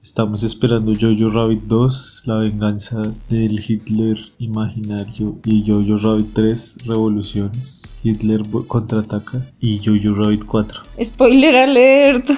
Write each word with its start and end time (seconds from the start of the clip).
Estamos 0.00 0.44
esperando 0.44 0.92
Jojo 0.94 1.28
Rabbit 1.28 1.64
2, 1.64 2.22
La 2.26 2.36
venganza 2.36 3.02
del 3.28 3.58
Hitler 3.58 4.16
imaginario 4.38 5.36
y 5.44 5.64
Jojo 5.66 5.96
Rabbit 5.96 6.34
3, 6.34 6.76
Revoluciones. 6.86 7.82
Hitler 8.04 8.42
contraataca 8.68 9.44
y 9.58 9.80
Jojo 9.84 10.14
Rabbit 10.14 10.44
4. 10.44 10.82
Spoiler 11.02 11.56
alert. 11.56 12.30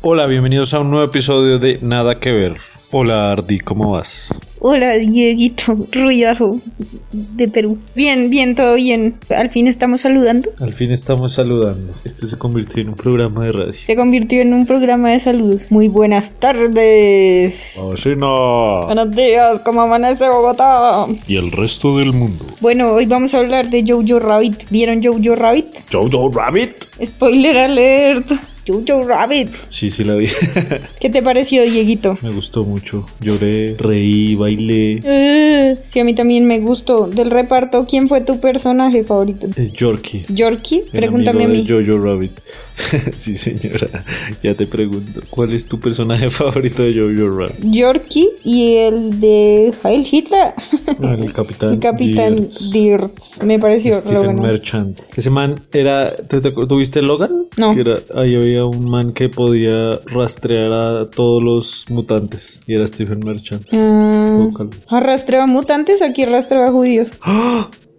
Hola, 0.00 0.26
bienvenidos 0.26 0.72
a 0.72 0.80
un 0.80 0.88
nuevo 0.90 1.04
episodio 1.04 1.58
de 1.58 1.78
Nada 1.82 2.18
que 2.18 2.30
ver. 2.30 2.56
Hola 2.90 3.30
Ardi, 3.30 3.60
¿cómo 3.60 3.90
vas? 3.90 4.34
Hola, 4.68 4.94
Dieguito 4.96 5.86
Ruidajo 5.92 6.60
de 7.12 7.46
Perú. 7.46 7.78
Bien, 7.94 8.30
bien, 8.30 8.56
todo 8.56 8.74
bien. 8.74 9.14
Al 9.30 9.48
fin 9.48 9.68
estamos 9.68 10.00
saludando. 10.00 10.50
Al 10.58 10.72
fin 10.72 10.90
estamos 10.90 11.34
saludando. 11.34 11.94
Este 12.04 12.26
se 12.26 12.36
convirtió 12.36 12.82
en 12.82 12.88
un 12.88 12.96
programa 12.96 13.44
de 13.44 13.52
radio. 13.52 13.72
Se 13.72 13.94
convirtió 13.94 14.42
en 14.42 14.52
un 14.52 14.66
programa 14.66 15.12
de 15.12 15.20
saludos. 15.20 15.70
Muy 15.70 15.86
buenas 15.86 16.32
tardes. 16.40 17.80
Así 17.92 18.16
no. 18.16 18.80
Buenos 18.86 19.14
días, 19.14 19.60
¿cómo 19.60 19.82
amanece 19.82 20.28
Bogotá? 20.28 21.06
Y 21.28 21.36
el 21.36 21.52
resto 21.52 21.96
del 21.98 22.12
mundo. 22.12 22.44
Bueno, 22.60 22.90
hoy 22.90 23.06
vamos 23.06 23.34
a 23.34 23.38
hablar 23.38 23.70
de 23.70 23.84
Jojo 23.86 24.18
Rabbit. 24.18 24.68
¿Vieron 24.70 25.00
Jojo 25.00 25.36
Rabbit? 25.36 25.68
Jojo 25.92 26.28
Rabbit. 26.32 26.72
Spoiler 27.04 27.56
alert. 27.56 28.32
Jojo 28.66 29.02
Rabbit. 29.02 29.50
Sí, 29.70 29.90
sí 29.90 30.04
la 30.04 30.14
vi. 30.14 30.26
¿Qué 31.00 31.10
te 31.10 31.22
pareció, 31.22 31.62
Dieguito? 31.62 32.18
Me 32.22 32.30
gustó 32.30 32.64
mucho. 32.64 33.06
Lloré, 33.20 33.76
reí, 33.78 34.34
bailé. 34.34 35.00
Eh, 35.04 35.78
sí, 35.88 36.00
a 36.00 36.04
mí 36.04 36.14
también 36.14 36.46
me 36.46 36.58
gustó. 36.58 37.06
Del 37.06 37.30
reparto, 37.30 37.86
¿quién 37.88 38.08
fue 38.08 38.22
tu 38.22 38.40
personaje 38.40 39.04
favorito? 39.04 39.48
Es 39.56 39.72
Yorkie. 39.72 40.24
¿Yorkie? 40.28 40.84
Pregúntame 40.92 41.44
a 41.44 41.48
mí. 41.48 41.64
Jojo 41.68 41.98
Rabbit. 41.98 42.40
sí, 43.16 43.36
señora. 43.36 43.86
Ya 44.42 44.54
te 44.54 44.66
pregunto. 44.66 45.20
¿Cuál 45.30 45.52
es 45.54 45.64
tu 45.66 45.80
personaje 45.80 46.28
favorito 46.30 46.82
de 46.82 46.92
Jojo 46.92 47.30
Rabbit? 47.38 47.56
Yorkie 47.64 48.28
y 48.44 48.74
el 48.76 49.18
de 49.20 49.72
Heil 49.82 50.06
Hitler. 50.10 50.52
Ah, 51.02 51.16
el 51.18 51.32
capitán. 51.32 51.72
el 51.74 51.78
capitán 51.80 52.36
Dirtz. 52.36 52.70
Dirtz. 52.72 53.42
Me 53.42 53.58
pareció 53.58 53.92
re 53.92 53.98
Stephen. 53.98 54.40
Merchant. 54.40 55.00
Ese 55.16 55.30
man 55.30 55.54
era. 55.72 56.14
¿te- 56.14 56.40
te- 56.40 56.50
¿Tuviste 56.52 57.02
Logan? 57.02 57.46
No. 57.56 57.72
Era- 57.72 57.96
ahí 58.14 58.34
había 58.36 58.64
un 58.64 58.90
man 58.90 59.12
que 59.12 59.28
podía 59.28 59.98
rastrear 60.06 60.72
a 60.72 61.10
todos 61.10 61.42
los 61.42 61.84
mutantes. 61.90 62.60
Y 62.66 62.74
era 62.74 62.86
Stephen 62.86 63.20
Merchant. 63.20 63.66
Ah, 63.72 64.40
arrastraba 64.88 65.46
mutantes, 65.46 66.02
aquí 66.02 66.24
arrastraba 66.24 66.70
judíos. 66.70 67.12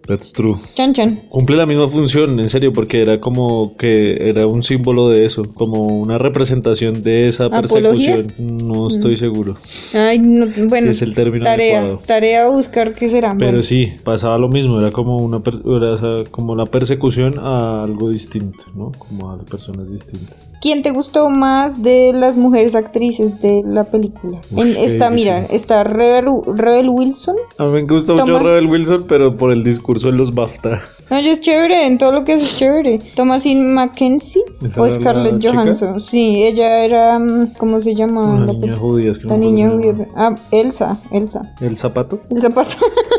That's 0.08 0.32
true. 0.32 0.56
Chan 0.74 0.94
chan. 0.94 1.20
Cumple 1.28 1.56
la 1.56 1.66
misma 1.66 1.86
función, 1.88 2.40
en 2.40 2.48
serio, 2.48 2.72
porque 2.72 3.02
era 3.02 3.20
como 3.20 3.76
que 3.76 4.28
era 4.28 4.46
un 4.46 4.62
símbolo 4.62 5.10
de 5.10 5.26
eso, 5.26 5.42
como 5.54 5.84
una 5.86 6.16
representación 6.16 7.02
de 7.02 7.28
esa 7.28 7.44
¿Apología? 7.44 8.16
persecución. 8.16 8.66
No 8.66 8.86
estoy 8.88 9.16
seguro. 9.18 9.54
Ay, 9.94 10.18
no, 10.18 10.46
bueno. 10.66 10.86
Sí, 10.86 10.88
es 10.92 11.02
el 11.02 11.14
término 11.14 11.44
tarea, 11.44 11.80
adecuado. 11.80 12.02
tarea 12.06 12.46
a 12.46 12.50
buscar 12.50 12.94
qué 12.94 13.08
será. 13.08 13.34
Pero 13.38 13.50
Bueno, 13.50 13.62
sí, 13.62 13.92
pasaba 14.02 14.38
lo 14.38 14.48
mismo, 14.48 14.80
era 14.80 14.90
como 14.90 15.18
una 15.18 15.42
era, 15.44 16.24
como 16.30 16.56
la 16.56 16.64
persecución 16.64 17.38
a 17.38 17.82
algo 17.84 18.08
distinto, 18.08 18.64
¿no? 18.74 18.90
Como 18.92 19.30
a 19.30 19.38
personas 19.44 19.90
distintas. 19.90 20.48
¿Quién 20.60 20.82
te 20.82 20.90
gustó 20.90 21.30
más 21.30 21.82
de 21.82 22.10
las 22.14 22.36
mujeres 22.36 22.74
actrices 22.74 23.40
de 23.40 23.62
la 23.64 23.84
película? 23.84 24.38
Uf, 24.50 24.58
En, 24.58 24.74
difícil. 24.74 25.10
mira, 25.12 25.44
está 25.50 25.84
Rebel, 25.84 26.26
Rebel 26.46 26.88
Wilson. 26.88 27.36
A 27.58 27.64
mí 27.64 27.70
me 27.70 27.82
gusta 27.82 28.14
mucho. 28.14 28.38
Rebel 28.40 28.66
Wilson, 28.66 29.04
pero 29.08 29.36
por 29.36 29.52
el 29.52 29.62
discurso 29.62 30.08
en 30.08 30.16
los 30.16 30.34
BAFTA. 30.34 30.80
No, 31.10 31.16
ella 31.16 31.32
es 31.32 31.40
chévere, 31.40 31.86
en 31.86 31.96
todo 31.96 32.12
lo 32.12 32.24
que 32.24 32.34
hace 32.34 32.44
es 32.44 32.58
chévere. 32.58 32.98
Thomasin 33.14 33.72
Mackenzie 33.72 34.42
¿Esa 34.62 34.82
o 34.82 34.90
Scarlett 34.90 35.38
chica? 35.38 35.52
Johansson. 35.54 36.00
Sí, 36.00 36.42
ella 36.44 36.84
era, 36.84 37.18
mm, 37.18 37.52
¿cómo 37.56 37.80
se 37.80 37.94
llama? 37.94 38.40
La 38.40 38.52
niña 38.52 38.76
judía, 38.76 39.10
es 39.12 39.18
que 39.18 39.26
La 39.28 39.36
niña 39.36 39.70
judía. 39.70 39.94
Ah, 40.16 40.34
Elsa, 40.50 40.98
Elsa. 41.12 41.54
¿El 41.60 41.76
zapato? 41.76 42.20
El 42.30 42.40
zapato. 42.40 42.74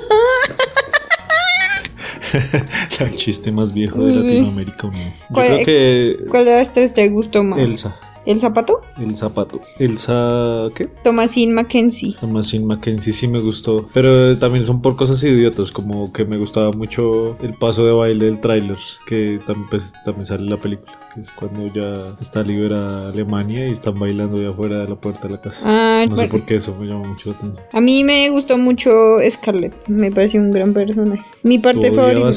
el 2.99 3.15
chiste 3.17 3.51
más 3.51 3.73
viejo 3.73 4.03
de. 4.03 4.15
Latinoamérica. 4.15 4.87
¿no? 4.87 4.93
Yo 4.93 5.11
¿Cuál- 5.33 5.47
creo 5.47 5.65
que 5.65 6.25
¿Cuál 6.29 6.45
de 6.45 6.51
las 6.55 6.71
tres 6.71 6.93
te 6.93 7.07
gustó 7.09 7.43
más? 7.43 7.59
Elsa. 7.59 7.95
¿El 8.25 8.39
zapato? 8.39 8.81
El 8.99 9.15
zapato. 9.15 9.59
Elsa, 9.79 10.67
¿qué? 10.75 10.85
Thomasin 11.03 11.53
Mackenzie. 11.53 12.15
Thomasin 12.19 12.67
Mackenzie 12.67 13.13
sí 13.13 13.27
me 13.27 13.39
gustó. 13.39 13.89
Pero 13.93 14.37
también 14.37 14.65
son 14.65 14.81
por 14.81 14.95
cosas 14.97 15.23
idiotas. 15.23 15.71
Como 15.71 16.11
que 16.13 16.25
me 16.25 16.37
gustaba 16.37 16.71
mucho 16.71 17.37
el 17.41 17.53
paso 17.53 17.85
de 17.85 17.93
baile 17.93 18.25
del 18.25 18.39
tráiler. 18.39 18.77
Que 19.07 19.39
también, 19.47 19.69
pues, 19.69 19.93
también 20.05 20.25
sale 20.25 20.43
en 20.43 20.49
la 20.49 20.57
película. 20.57 20.91
Que 21.13 21.21
es 21.21 21.31
cuando 21.31 21.73
ya 21.73 21.93
está 22.21 22.43
liberada 22.43 23.09
Alemania 23.09 23.67
y 23.67 23.71
están 23.71 23.97
bailando 23.97 24.41
ya 24.41 24.49
afuera 24.49 24.79
de 24.79 24.89
la 24.89 24.95
puerta 24.95 25.27
de 25.27 25.33
la 25.33 25.41
casa. 25.41 25.61
Ah, 25.65 26.05
no 26.07 26.15
sé 26.17 26.25
por 26.27 26.43
qué 26.45 26.55
eso 26.55 26.75
me 26.79 26.85
llama 26.85 27.07
mucho 27.07 27.31
la 27.31 27.35
atención. 27.37 27.65
a 27.73 27.81
mí 27.81 28.03
me 28.03 28.29
gustó 28.29 28.57
mucho 28.57 28.91
Scarlett. 29.27 29.73
Me 29.87 30.11
pareció 30.11 30.39
un 30.39 30.51
gran 30.51 30.73
personaje. 30.73 31.21
Mi 31.41 31.57
parte 31.57 31.91
favorita. 31.91 32.29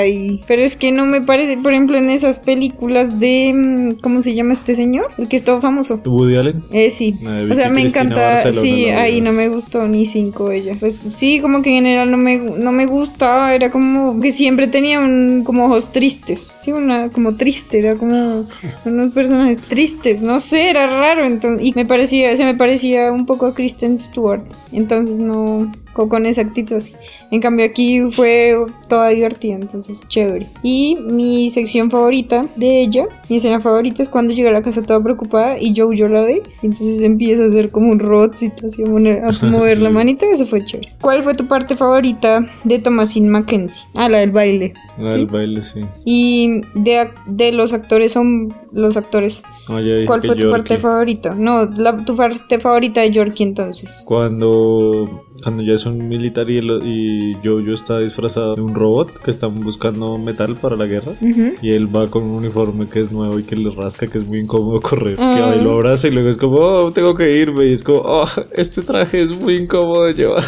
Ay, 0.00 0.40
pero 0.46 0.62
es 0.62 0.76
que 0.76 0.92
no 0.92 1.06
me 1.06 1.20
parece, 1.22 1.56
por 1.56 1.72
ejemplo, 1.72 1.96
en 1.96 2.10
esas 2.10 2.38
películas 2.38 3.18
de 3.20 3.52
mm, 3.54 4.02
¿cómo 4.02 4.20
se 4.20 4.34
llama 4.34 4.52
este 4.52 4.74
señor? 4.74 5.10
El 5.16 5.28
que 5.28 5.36
es 5.36 5.44
todo 5.44 5.60
famoso. 5.60 6.00
Woody 6.04 6.36
Allen. 6.36 6.62
Eh, 6.72 6.90
sí. 6.90 7.12
De 7.22 7.50
O 7.50 7.54
sea, 7.54 7.70
me 7.70 7.82
Cristina 7.82 8.04
encanta. 8.04 8.20
Barcelona, 8.34 8.60
sí, 8.60 8.84
ahí 8.90 9.20
no 9.20 9.32
me 9.32 9.48
gustó 9.48 9.86
ni 9.88 10.04
cinco 10.04 10.50
ella. 10.50 10.76
Pues 10.78 10.94
sí, 10.96 11.40
como 11.40 11.62
que 11.62 11.70
en 11.70 11.84
general 11.84 12.10
no 12.10 12.16
me, 12.16 12.36
no 12.36 12.72
me 12.72 12.86
gustaba. 12.86 13.54
Era 13.54 13.70
como 13.70 14.20
que 14.20 14.30
siempre 14.30 14.66
tenía 14.66 15.00
un, 15.00 15.42
como 15.44 15.66
ojos 15.66 15.92
tristes. 15.92 16.50
Sí, 16.60 16.72
una 16.72 17.08
como 17.14 17.36
triste. 17.36 17.78
Era 17.78 17.96
como 17.96 18.46
unos 18.84 19.10
personajes 19.10 19.62
tristes. 19.62 20.22
No 20.22 20.38
sé, 20.38 20.68
era 20.68 20.86
raro. 20.86 21.24
Entonces, 21.24 21.66
y 21.66 21.72
me 21.74 21.86
parecía, 21.86 22.36
se 22.36 22.44
me 22.44 22.54
parecía 22.54 23.10
un 23.10 23.24
poco 23.24 23.46
a 23.46 23.54
Kristen 23.54 23.96
Stewart. 23.96 24.42
Entonces 24.72 25.18
no. 25.18 25.72
Co- 25.94 26.08
Con 26.08 26.26
esa 26.26 26.42
actitud 26.42 26.76
así. 26.76 26.94
En 27.30 27.40
cambio 27.40 27.64
aquí 27.64 28.02
fue 28.10 28.54
toda 28.88 29.08
divertida, 29.08 29.54
entonces 29.54 30.02
chévere. 30.08 30.46
Y 30.62 30.96
mi 31.08 31.48
sección 31.48 31.90
favorita 31.90 32.44
de 32.56 32.82
ella, 32.82 33.06
mi 33.30 33.36
escena 33.36 33.60
favorita 33.60 34.02
es 34.02 34.08
cuando 34.10 34.34
llega 34.34 34.50
a 34.50 34.52
la 34.52 34.60
casa 34.62 34.82
toda 34.82 35.02
preocupada 35.02 35.58
y 35.58 35.72
Jojo 35.74 36.08
la 36.08 36.22
ve. 36.22 36.42
y 36.62 36.66
Entonces 36.66 37.00
empieza 37.00 37.44
a 37.44 37.46
hacer 37.46 37.70
como 37.70 37.90
un 37.90 37.98
robotcito 37.98 38.66
así 38.66 38.82
a 38.82 38.86
mover, 38.86 39.24
a 39.24 39.30
mover 39.46 39.78
la 39.80 39.90
manita, 39.90 40.26
eso 40.30 40.44
fue 40.44 40.64
chévere. 40.64 40.92
¿Cuál 41.00 41.22
fue 41.22 41.34
tu 41.34 41.46
parte 41.46 41.74
favorita 41.76 42.44
de 42.64 42.78
Thomasin 42.78 43.28
Mackenzie? 43.28 43.86
Ah, 43.94 44.08
la 44.08 44.18
del 44.18 44.30
baile. 44.32 44.74
La 44.98 45.10
¿sí? 45.10 45.16
del 45.18 45.26
baile, 45.26 45.62
sí. 45.62 45.80
Y 46.04 46.60
de, 46.74 47.08
de 47.26 47.52
los 47.52 47.72
actores 47.72 48.12
son 48.12 48.54
los 48.72 48.96
actores. 48.96 49.42
Dije 49.68 50.04
¿Cuál 50.06 50.22
fue 50.22 50.36
tu 50.36 50.50
parte 50.50 50.78
favorita? 50.78 51.34
No, 51.34 51.64
la, 51.76 52.04
tu 52.04 52.14
parte 52.16 52.58
favorita 52.58 53.00
de 53.00 53.10
Yorkie 53.12 53.42
entonces. 53.44 54.02
Cuando, 54.04 55.22
cuando 55.42 55.62
ya 55.62 55.74
es 55.74 55.83
un 55.86 56.08
militar 56.08 56.50
y, 56.50 56.58
el- 56.58 56.82
y 56.84 57.36
Jojo 57.44 57.72
está 57.72 57.98
disfrazado 58.00 58.54
de 58.56 58.62
un 58.62 58.74
robot 58.74 59.18
que 59.22 59.30
están 59.30 59.60
buscando 59.60 60.18
metal 60.18 60.56
para 60.56 60.76
la 60.76 60.86
guerra. 60.86 61.12
Ujú. 61.20 61.52
Y 61.62 61.70
él 61.70 61.94
va 61.94 62.06
con 62.08 62.22
un 62.24 62.32
uniforme 62.32 62.86
que 62.86 63.00
es 63.00 63.12
nuevo 63.12 63.38
y 63.38 63.42
que 63.42 63.56
le 63.56 63.70
rasca, 63.70 64.06
que 64.06 64.18
es 64.18 64.26
muy 64.26 64.38
incómodo 64.40 64.80
correr. 64.80 65.16
Ah. 65.18 65.32
Que 65.34 65.40
va 65.40 65.56
y 65.56 65.60
lo 65.62 65.72
abraza 65.74 66.08
y 66.08 66.10
luego 66.12 66.28
es 66.28 66.36
como, 66.36 66.56
oh, 66.56 66.90
tengo 66.92 67.14
que 67.14 67.36
irme. 67.36 67.66
Y 67.66 67.72
es 67.72 67.82
como, 67.82 68.00
oh, 68.04 68.26
este 68.52 68.82
traje 68.82 69.22
es 69.22 69.30
muy 69.38 69.54
incómodo 69.56 70.04
de 70.04 70.14
llevar. 70.14 70.42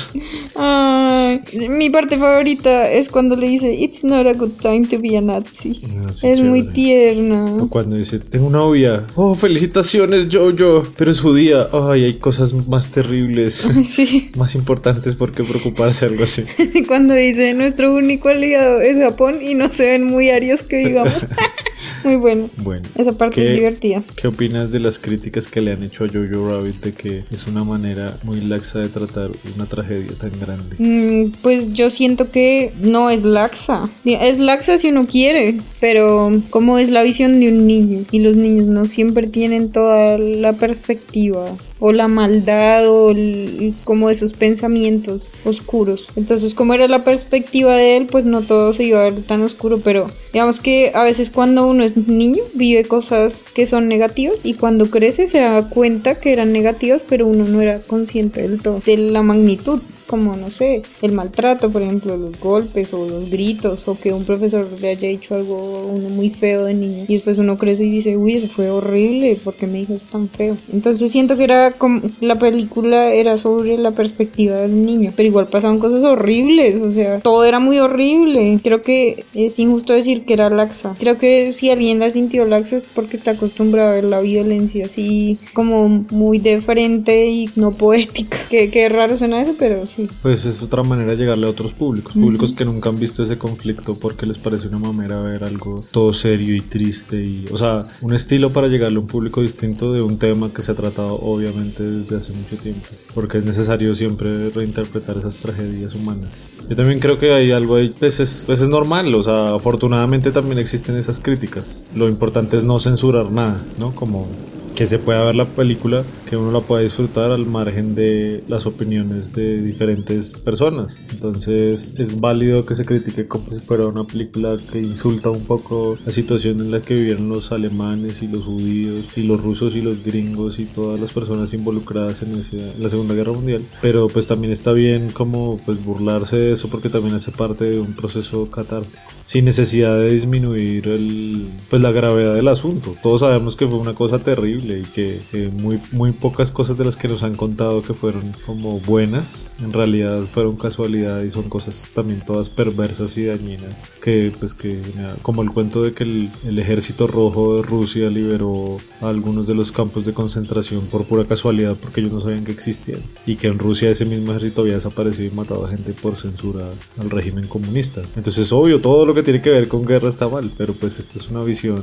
Ay, 0.54 1.40
mi 1.68 1.90
parte 1.90 2.16
favorita 2.18 2.90
es 2.90 3.08
cuando 3.08 3.36
le 3.36 3.48
dice 3.48 3.72
It's 3.74 4.04
not 4.04 4.26
a 4.26 4.32
good 4.32 4.52
time 4.60 4.86
to 4.88 4.98
be 5.00 5.16
a 5.16 5.20
Nazi. 5.20 5.80
Ah, 6.06 6.12
sí, 6.12 6.26
es 6.28 6.40
muy 6.42 6.60
chévere. 6.60 6.74
tierna. 6.74 7.44
O 7.60 7.68
cuando 7.68 7.96
dice, 7.96 8.18
tengo 8.20 8.48
novia. 8.50 9.04
Oh, 9.16 9.34
felicitaciones, 9.34 10.28
Jojo. 10.32 10.82
Pero 10.96 11.10
es 11.10 11.20
judía. 11.20 11.68
Ay, 11.72 12.04
hay 12.04 12.14
cosas 12.14 12.52
más 12.68 12.90
terribles, 12.90 13.68
Sí, 13.82 14.30
más 14.36 14.54
importantes 14.54 15.14
por 15.14 15.25
qué 15.32 15.44
preocuparse, 15.44 16.06
algo 16.06 16.24
así. 16.24 16.44
cuando 16.88 17.14
dice 17.14 17.54
nuestro 17.54 17.94
único 17.94 18.28
aliado 18.28 18.80
es 18.80 18.98
Japón 18.98 19.38
y 19.42 19.54
no 19.54 19.70
se 19.70 19.86
ven 19.86 20.04
muy 20.04 20.30
arios 20.30 20.62
que 20.62 20.76
digamos. 20.78 21.26
muy 22.04 22.16
bueno. 22.16 22.48
Bueno. 22.58 22.82
Esa 22.96 23.12
parte 23.12 23.36
¿Qué- 23.36 23.50
es 23.50 23.56
divertida. 23.56 24.02
¿Qué 24.16 24.28
opinas 24.28 24.70
de 24.70 24.80
las 24.80 24.98
críticas 24.98 25.46
que 25.46 25.60
le 25.60 25.72
han 25.72 25.82
hecho 25.82 26.04
a 26.04 26.08
Jojo 26.08 26.50
Rabbit 26.50 26.76
de 26.82 26.92
que 26.92 27.24
es 27.30 27.46
una 27.46 27.64
manera 27.64 28.16
muy 28.22 28.40
laxa 28.40 28.80
de 28.80 28.88
tratar 28.88 29.30
una 29.54 29.66
tragedia 29.66 30.12
tan 30.18 30.32
grande? 30.38 30.76
Mm, 30.78 31.32
pues 31.42 31.72
yo 31.72 31.90
siento 31.90 32.30
que 32.30 32.72
no 32.80 33.10
es 33.10 33.24
laxa. 33.24 33.88
Es 34.04 34.38
laxa 34.38 34.78
si 34.78 34.88
uno 34.88 35.06
quiere, 35.06 35.58
pero 35.80 36.30
como 36.50 36.78
es 36.78 36.90
la 36.90 37.02
visión 37.02 37.40
de 37.40 37.48
un 37.48 37.66
niño 37.66 38.04
y 38.10 38.20
los 38.20 38.36
niños 38.36 38.66
no 38.66 38.84
siempre 38.86 39.26
tienen 39.26 39.70
toda 39.72 40.18
la 40.18 40.52
perspectiva 40.54 41.44
o 41.78 41.92
la 41.92 42.08
maldad 42.08 42.88
o 42.88 43.10
el- 43.10 43.74
como 43.84 44.08
esos 44.10 44.32
pensamientos 44.32 45.32
oscuros. 45.44 46.08
Entonces, 46.16 46.54
como 46.54 46.74
era 46.74 46.88
la 46.88 47.04
perspectiva 47.04 47.74
de 47.74 47.96
él, 47.96 48.06
pues 48.10 48.24
no 48.24 48.42
todo 48.42 48.72
se 48.72 48.84
iba 48.84 49.00
a 49.00 49.04
ver 49.10 49.22
tan 49.22 49.42
oscuro, 49.42 49.80
pero 49.84 50.10
digamos 50.32 50.60
que 50.60 50.90
a 50.94 51.02
veces 51.04 51.30
cuando 51.30 51.66
uno 51.66 51.84
es 51.84 51.96
niño 51.96 52.42
vive 52.54 52.84
cosas 52.84 53.44
que 53.54 53.66
son 53.66 53.88
negativas 53.88 54.44
y 54.44 54.54
cuando 54.54 54.90
crece 54.90 55.26
se 55.26 55.40
da 55.40 55.68
cuenta 55.68 56.18
que 56.18 56.32
eran 56.32 56.52
negativas, 56.52 57.04
pero 57.08 57.26
uno 57.26 57.44
no 57.44 57.60
era 57.60 57.80
consciente 57.82 58.42
del 58.42 58.60
todo 58.60 58.80
de 58.84 58.96
la 58.96 59.22
magnitud. 59.22 59.80
Como 60.06 60.36
no 60.36 60.50
sé, 60.50 60.82
el 61.02 61.12
maltrato, 61.12 61.70
por 61.70 61.82
ejemplo, 61.82 62.16
los 62.16 62.38
golpes 62.38 62.92
o 62.94 63.06
los 63.06 63.30
gritos, 63.30 63.86
o 63.88 63.98
que 63.98 64.12
un 64.12 64.24
profesor 64.24 64.66
le 64.80 64.88
haya 64.88 65.08
hecho 65.08 65.34
algo 65.34 65.86
uno 65.86 66.08
muy 66.08 66.30
feo 66.30 66.64
de 66.64 66.74
niño, 66.74 67.04
y 67.08 67.14
después 67.14 67.38
uno 67.38 67.58
crece 67.58 67.84
y 67.84 67.90
dice, 67.90 68.16
uy, 68.16 68.34
eso 68.34 68.48
fue 68.48 68.70
horrible, 68.70 69.38
porque 69.42 69.66
me 69.66 69.78
dijo 69.78 69.94
eso 69.94 70.06
tan 70.10 70.28
feo? 70.28 70.56
Entonces 70.72 71.10
siento 71.10 71.36
que 71.36 71.44
era 71.44 71.72
como, 71.72 72.02
la 72.20 72.38
película 72.38 73.12
era 73.12 73.38
sobre 73.38 73.78
la 73.78 73.90
perspectiva 73.92 74.56
del 74.56 74.84
niño, 74.84 75.12
pero 75.16 75.28
igual 75.28 75.48
pasaban 75.48 75.78
cosas 75.78 76.04
horribles, 76.04 76.80
o 76.82 76.90
sea, 76.90 77.20
todo 77.20 77.44
era 77.44 77.58
muy 77.58 77.78
horrible. 77.78 78.58
Creo 78.62 78.82
que 78.82 79.24
es 79.34 79.58
injusto 79.58 79.92
decir 79.92 80.24
que 80.24 80.34
era 80.34 80.50
laxa. 80.50 80.94
Creo 80.98 81.18
que 81.18 81.52
si 81.52 81.70
alguien 81.70 81.98
la 81.98 82.10
sintió 82.10 82.44
laxa 82.44 82.76
es 82.76 82.84
porque 82.94 83.16
está 83.16 83.32
acostumbrado 83.32 83.90
a 83.90 83.94
ver 83.94 84.04
la 84.04 84.20
violencia 84.20 84.86
así 84.86 85.38
como 85.52 85.88
muy 85.88 86.38
de 86.38 86.60
frente 86.60 87.26
y 87.26 87.50
no 87.56 87.72
poética. 87.72 88.38
Que 88.76 88.88
raro 88.88 89.16
suena 89.16 89.42
eso, 89.42 89.54
pero 89.58 89.86
sí. 89.96 90.08
Pues 90.22 90.44
es 90.44 90.62
otra 90.62 90.82
manera 90.82 91.12
de 91.12 91.16
llegarle 91.16 91.46
a 91.46 91.50
otros 91.50 91.72
públicos, 91.72 92.14
públicos 92.14 92.52
que 92.52 92.64
nunca 92.64 92.90
han 92.90 92.98
visto 92.98 93.22
ese 93.22 93.38
conflicto 93.38 93.98
porque 93.98 94.26
les 94.26 94.38
parece 94.38 94.68
una 94.68 94.78
mamera 94.78 95.20
ver 95.20 95.44
algo 95.44 95.84
todo 95.90 96.12
serio 96.12 96.54
y 96.54 96.60
triste 96.60 97.22
y, 97.24 97.46
o 97.50 97.56
sea, 97.56 97.86
un 98.02 98.12
estilo 98.12 98.50
para 98.50 98.68
llegarle 98.68 98.98
a 98.98 99.00
un 99.00 99.06
público 99.06 99.42
distinto 99.42 99.92
de 99.92 100.02
un 100.02 100.18
tema 100.18 100.52
que 100.52 100.62
se 100.62 100.72
ha 100.72 100.74
tratado 100.74 101.18
obviamente 101.20 101.82
desde 101.82 102.16
hace 102.16 102.32
mucho 102.32 102.56
tiempo, 102.56 102.86
porque 103.14 103.38
es 103.38 103.44
necesario 103.44 103.94
siempre 103.94 104.50
reinterpretar 104.50 105.16
esas 105.16 105.38
tragedias 105.38 105.94
humanas. 105.94 106.48
Yo 106.68 106.76
también 106.76 106.98
creo 107.00 107.18
que 107.18 107.32
hay 107.32 107.52
algo 107.52 107.76
ahí, 107.76 107.94
pues 107.98 108.20
es, 108.20 108.44
pues 108.46 108.60
es 108.60 108.68
normal, 108.68 109.14
o 109.14 109.22
sea, 109.22 109.54
afortunadamente 109.54 110.30
también 110.30 110.58
existen 110.58 110.96
esas 110.96 111.20
críticas. 111.20 111.80
Lo 111.94 112.08
importante 112.08 112.56
es 112.56 112.64
no 112.64 112.78
censurar 112.80 113.30
nada, 113.30 113.60
¿no? 113.78 113.94
Como 113.94 114.26
que 114.76 114.86
se 114.86 114.98
pueda 114.98 115.24
ver 115.24 115.34
la 115.34 115.46
película, 115.46 116.04
que 116.28 116.36
uno 116.36 116.52
la 116.52 116.60
pueda 116.60 116.82
disfrutar 116.82 117.30
al 117.30 117.46
margen 117.46 117.94
de 117.94 118.44
las 118.46 118.66
opiniones 118.66 119.32
de 119.32 119.62
diferentes 119.62 120.34
personas. 120.34 121.02
Entonces 121.10 121.94
es 121.98 122.20
válido 122.20 122.66
que 122.66 122.74
se 122.74 122.84
critique 122.84 123.26
como 123.26 123.50
si 123.50 123.60
fuera 123.60 123.86
una 123.86 124.04
película 124.04 124.58
que 124.70 124.80
insulta 124.80 125.30
un 125.30 125.44
poco 125.44 125.96
la 126.04 126.12
situación 126.12 126.60
en 126.60 126.70
la 126.70 126.82
que 126.82 126.94
vivieron 126.94 127.30
los 127.30 127.52
alemanes 127.52 128.22
y 128.22 128.28
los 128.28 128.44
judíos 128.44 129.16
y 129.16 129.22
los 129.22 129.40
rusos 129.40 129.74
y 129.76 129.80
los 129.80 130.04
gringos 130.04 130.58
y 130.58 130.66
todas 130.66 131.00
las 131.00 131.12
personas 131.12 131.54
involucradas 131.54 132.22
en, 132.22 132.36
la 132.78 132.90
Segunda 132.90 133.14
Guerra 133.14 133.32
Mundial. 133.32 133.62
Pero 133.80 134.08
pues 134.08 134.26
también 134.26 134.52
está 134.52 134.72
bien 134.72 135.10
como 135.10 135.56
pues 135.64 135.82
burlarse 135.82 136.36
de 136.36 136.52
eso 136.52 136.68
porque 136.68 136.90
también 136.90 137.14
hace 137.14 137.32
parte 137.32 137.64
de 137.64 137.80
un 137.80 137.94
proceso 137.94 138.50
catártico. 138.50 138.98
Sin 139.26 139.44
necesidad 139.44 139.98
de 139.98 140.12
disminuir 140.12 140.86
el, 140.86 141.48
pues 141.68 141.82
la 141.82 141.90
gravedad 141.90 142.36
del 142.36 142.46
asunto. 142.46 142.94
Todos 143.02 143.22
sabemos 143.22 143.56
que 143.56 143.66
fue 143.66 143.76
una 143.76 143.92
cosa 143.92 144.20
terrible 144.20 144.78
y 144.78 144.82
que 144.84 145.50
muy, 145.52 145.80
muy 145.90 146.12
pocas 146.12 146.52
cosas 146.52 146.78
de 146.78 146.84
las 146.84 146.96
que 146.96 147.08
nos 147.08 147.24
han 147.24 147.34
contado 147.34 147.82
que 147.82 147.92
fueron 147.92 148.22
como 148.46 148.78
buenas, 148.78 149.50
en 149.60 149.72
realidad 149.72 150.20
fueron 150.22 150.54
casualidad 150.54 151.24
y 151.24 151.30
son 151.30 151.48
cosas 151.48 151.88
también 151.92 152.22
todas 152.24 152.50
perversas 152.50 153.18
y 153.18 153.24
dañinas. 153.24 153.74
Que 154.00 154.32
pues 154.38 154.54
que 154.54 154.80
como 155.22 155.42
el 155.42 155.50
cuento 155.50 155.82
de 155.82 155.92
que 155.92 156.04
el, 156.04 156.30
el 156.46 156.60
ejército 156.60 157.08
rojo 157.08 157.56
de 157.56 157.62
Rusia 157.62 158.08
liberó 158.08 158.76
a 159.00 159.08
algunos 159.08 159.48
de 159.48 159.56
los 159.56 159.72
campos 159.72 160.06
de 160.06 160.14
concentración 160.14 160.86
por 160.86 161.04
pura 161.04 161.24
casualidad 161.24 161.74
porque 161.74 162.00
ellos 162.00 162.12
no 162.12 162.20
sabían 162.20 162.44
que 162.44 162.52
existían 162.52 163.00
y 163.26 163.34
que 163.34 163.48
en 163.48 163.58
Rusia 163.58 163.90
ese 163.90 164.04
mismo 164.04 164.30
ejército 164.30 164.60
había 164.60 164.74
desaparecido 164.74 165.32
y 165.32 165.34
matado 165.34 165.66
a 165.66 165.70
gente 165.70 165.92
por 165.94 166.14
censura 166.14 166.64
al 167.00 167.10
régimen 167.10 167.48
comunista. 167.48 168.02
Entonces 168.14 168.52
obvio, 168.52 168.80
todo 168.80 169.04
lo 169.04 169.15
que 169.16 169.24
tiene 169.24 169.42
que 169.42 169.50
ver 169.50 169.66
con 169.66 169.84
guerra 169.84 170.08
está 170.08 170.28
mal, 170.28 170.50
pero 170.56 170.72
pues 170.74 171.00
esta 171.00 171.18
es 171.18 171.28
una 171.28 171.42
visión 171.42 171.82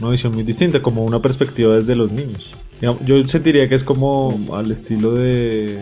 una 0.00 0.10
visión 0.10 0.34
muy 0.34 0.44
distinta, 0.44 0.80
como 0.80 1.04
una 1.04 1.20
perspectiva 1.20 1.74
desde 1.74 1.94
los 1.94 2.12
niños. 2.12 2.52
Yo 3.04 3.26
sentiría 3.26 3.68
que 3.68 3.74
es 3.74 3.84
como 3.84 4.38
al 4.52 4.70
estilo 4.70 5.14
de... 5.14 5.78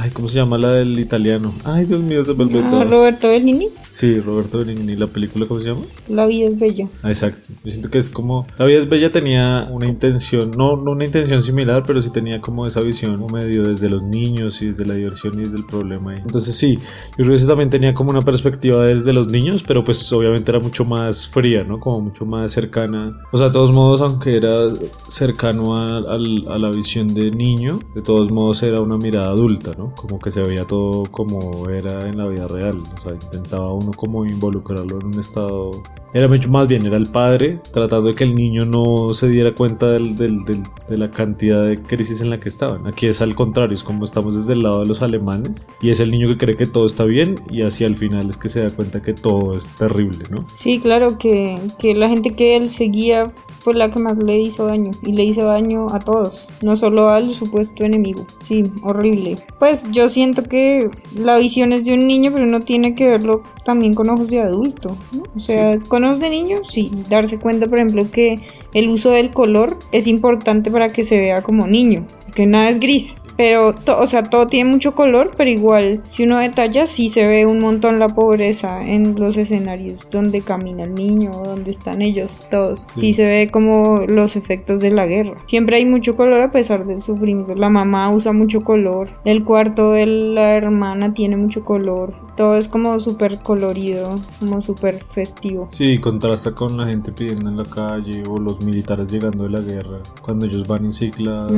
Ay, 0.00 0.10
¿cómo 0.10 0.28
se 0.28 0.36
llama 0.36 0.56
la 0.58 0.70
del 0.74 0.96
italiano? 1.00 1.52
Ay, 1.64 1.84
Dios 1.84 2.00
mío, 2.00 2.22
se 2.22 2.32
vuelve 2.32 2.60
ah, 2.60 2.84
Roberto 2.88 3.30
Benigni. 3.30 3.66
Sí, 3.92 4.20
Roberto 4.20 4.58
Benigni. 4.58 4.94
¿La 4.94 5.08
película 5.08 5.44
cómo 5.44 5.58
se 5.58 5.70
llama? 5.70 5.80
La 6.08 6.24
vida 6.26 6.46
es 6.46 6.56
bella. 6.56 6.86
Ah, 7.02 7.08
exacto. 7.08 7.50
Yo 7.64 7.70
siento 7.72 7.90
que 7.90 7.98
es 7.98 8.08
como... 8.08 8.46
La 8.58 8.64
vida 8.64 8.78
es 8.78 8.88
bella 8.88 9.10
tenía 9.10 9.66
una 9.72 9.88
intención, 9.88 10.52
no, 10.52 10.76
no 10.76 10.92
una 10.92 11.04
intención 11.04 11.42
similar, 11.42 11.82
pero 11.84 12.00
sí 12.00 12.12
tenía 12.12 12.40
como 12.40 12.64
esa 12.64 12.80
visión 12.80 13.26
medio 13.32 13.64
desde 13.64 13.88
los 13.88 14.04
niños 14.04 14.62
y 14.62 14.66
desde 14.66 14.86
la 14.86 14.94
diversión 14.94 15.34
y 15.34 15.42
desde 15.42 15.56
el 15.56 15.66
problema. 15.66 16.14
Entonces 16.14 16.54
sí, 16.54 16.78
yo 17.18 17.24
creo 17.24 17.36
que 17.36 17.44
también 17.44 17.68
tenía 17.68 17.92
como 17.92 18.10
una 18.10 18.22
perspectiva 18.22 18.84
desde 18.84 19.12
los 19.12 19.26
niños, 19.26 19.64
pero 19.66 19.84
pues 19.84 20.12
obviamente 20.12 20.52
era 20.52 20.60
mucho 20.60 20.84
más 20.84 21.26
fría, 21.26 21.64
¿no? 21.64 21.80
Como 21.80 22.02
mucho 22.02 22.24
más 22.24 22.52
cercana. 22.52 23.20
O 23.32 23.36
sea, 23.36 23.48
de 23.48 23.52
todos 23.52 23.72
modos, 23.72 24.00
aunque 24.00 24.36
era 24.36 24.60
cercano 25.08 25.76
a, 25.76 25.98
a 25.98 26.18
la 26.58 26.70
visión 26.70 27.08
de 27.08 27.32
niño, 27.32 27.80
de 27.96 28.02
todos 28.02 28.30
modos 28.30 28.62
era 28.62 28.80
una 28.80 28.96
mirada 28.96 29.30
adulta, 29.30 29.72
¿no? 29.76 29.87
Como 29.94 30.18
que 30.18 30.30
se 30.30 30.42
veía 30.42 30.64
todo 30.66 31.04
como 31.10 31.68
era 31.68 32.08
en 32.08 32.18
la 32.18 32.28
vida 32.28 32.48
real. 32.48 32.82
O 32.94 33.00
sea, 33.00 33.12
intentaba 33.12 33.72
uno 33.72 33.92
como 33.92 34.24
involucrarlo 34.24 34.98
en 35.00 35.06
un 35.06 35.18
estado 35.18 35.70
era 36.14 36.26
mucho 36.26 36.48
más 36.48 36.66
bien, 36.66 36.86
era 36.86 36.96
el 36.96 37.06
padre 37.06 37.60
tratando 37.70 38.08
de 38.08 38.14
que 38.14 38.24
el 38.24 38.34
niño 38.34 38.64
no 38.64 39.12
se 39.12 39.28
diera 39.28 39.54
cuenta 39.54 39.88
del, 39.88 40.16
del, 40.16 40.38
de 40.88 40.96
la 40.96 41.10
cantidad 41.10 41.66
de 41.66 41.82
crisis 41.82 42.22
en 42.22 42.30
la 42.30 42.40
que 42.40 42.48
estaban. 42.48 42.86
Aquí 42.86 43.06
es 43.06 43.20
al 43.20 43.34
contrario, 43.34 43.74
es 43.74 43.82
como 43.82 44.04
estamos 44.04 44.34
desde 44.34 44.54
el 44.54 44.62
lado 44.62 44.80
de 44.80 44.86
los 44.86 45.02
alemanes 45.02 45.66
y 45.82 45.90
es 45.90 46.00
el 46.00 46.10
niño 46.10 46.28
que 46.28 46.38
cree 46.38 46.56
que 46.56 46.66
todo 46.66 46.86
está 46.86 47.04
bien 47.04 47.38
y 47.50 47.62
así 47.62 47.84
al 47.84 47.94
final 47.94 48.30
es 48.30 48.38
que 48.38 48.48
se 48.48 48.62
da 48.62 48.70
cuenta 48.70 49.02
que 49.02 49.12
todo 49.12 49.54
es 49.54 49.68
terrible, 49.76 50.24
¿no? 50.30 50.46
Sí, 50.54 50.78
claro, 50.78 51.18
que, 51.18 51.58
que 51.78 51.94
la 51.94 52.08
gente 52.08 52.34
que 52.34 52.56
él 52.56 52.70
seguía 52.70 53.30
fue 53.58 53.74
la 53.74 53.90
que 53.90 53.98
más 53.98 54.18
le 54.18 54.38
hizo 54.38 54.66
daño 54.66 54.92
y 55.02 55.12
le 55.12 55.24
hizo 55.24 55.44
daño 55.44 55.88
a 55.92 55.98
todos, 55.98 56.48
no 56.62 56.74
solo 56.76 57.10
al 57.10 57.32
supuesto 57.32 57.84
enemigo. 57.84 58.26
Sí, 58.38 58.64
horrible. 58.82 59.36
Pues 59.58 59.77
yo 59.90 60.08
siento 60.08 60.42
que 60.42 60.90
la 61.14 61.36
visión 61.36 61.72
es 61.72 61.84
de 61.84 61.94
un 61.94 62.06
niño, 62.06 62.30
pero 62.32 62.44
uno 62.44 62.60
tiene 62.60 62.94
que 62.94 63.08
verlo 63.08 63.42
también 63.64 63.94
con 63.94 64.08
ojos 64.10 64.28
de 64.28 64.40
adulto, 64.40 64.96
¿no? 65.12 65.22
O 65.36 65.38
sea, 65.38 65.78
con 65.88 66.04
ojos 66.04 66.20
de 66.20 66.30
niño, 66.30 66.58
sí, 66.64 66.90
darse 67.08 67.38
cuenta, 67.38 67.66
por 67.66 67.78
ejemplo, 67.78 68.10
que 68.10 68.38
el 68.74 68.88
uso 68.88 69.10
del 69.10 69.32
color 69.32 69.78
es 69.92 70.06
importante 70.06 70.70
para 70.70 70.92
que 70.92 71.04
se 71.04 71.18
vea 71.18 71.42
como 71.42 71.66
niño, 71.66 72.06
que 72.34 72.46
nada 72.46 72.68
es 72.68 72.80
gris. 72.80 73.18
Pero, 73.38 73.72
o 73.96 74.06
sea, 74.08 74.24
todo 74.24 74.48
tiene 74.48 74.68
mucho 74.68 74.96
color, 74.96 75.30
pero 75.36 75.48
igual, 75.48 76.02
si 76.04 76.24
uno 76.24 76.38
detalla, 76.38 76.86
sí 76.86 77.08
se 77.08 77.24
ve 77.26 77.46
un 77.46 77.60
montón 77.60 78.00
la 78.00 78.08
pobreza 78.08 78.82
en 78.82 79.14
los 79.14 79.36
escenarios 79.36 80.08
donde 80.10 80.42
camina 80.42 80.82
el 80.82 80.94
niño, 80.96 81.30
donde 81.30 81.70
están 81.70 82.02
ellos 82.02 82.40
todos. 82.50 82.88
Sí. 82.96 83.12
se 83.12 83.28
ve 83.28 83.48
como 83.48 84.00
los 84.08 84.34
efectos 84.34 84.80
de 84.80 84.90
la 84.90 85.06
guerra. 85.06 85.40
Siempre 85.46 85.76
hay 85.76 85.84
mucho 85.84 86.16
color 86.16 86.42
a 86.42 86.50
pesar 86.50 86.84
del 86.84 87.00
sufrimiento. 87.00 87.54
La 87.54 87.68
mamá 87.68 88.10
usa 88.10 88.32
mucho 88.32 88.64
color, 88.64 89.08
el 89.24 89.44
cuarto 89.44 89.92
de 89.92 90.06
la 90.06 90.56
hermana 90.56 91.14
tiene 91.14 91.36
mucho 91.36 91.64
color. 91.64 92.27
Todo 92.38 92.54
es 92.54 92.68
como 92.68 93.00
súper 93.00 93.40
colorido, 93.40 94.14
como 94.38 94.62
súper 94.62 95.02
festivo. 95.02 95.68
Sí, 95.72 95.98
contrasta 95.98 96.54
con 96.54 96.76
la 96.76 96.86
gente 96.86 97.10
pidiendo 97.10 97.50
en 97.50 97.56
la 97.56 97.64
calle 97.64 98.22
o 98.28 98.36
los 98.36 98.60
militares 98.60 99.10
llegando 99.10 99.42
de 99.42 99.50
la 99.50 99.60
guerra. 99.60 99.98
Cuando 100.22 100.46
ellos 100.46 100.64
van 100.68 100.84
en 100.84 100.92
cicla 100.92 101.48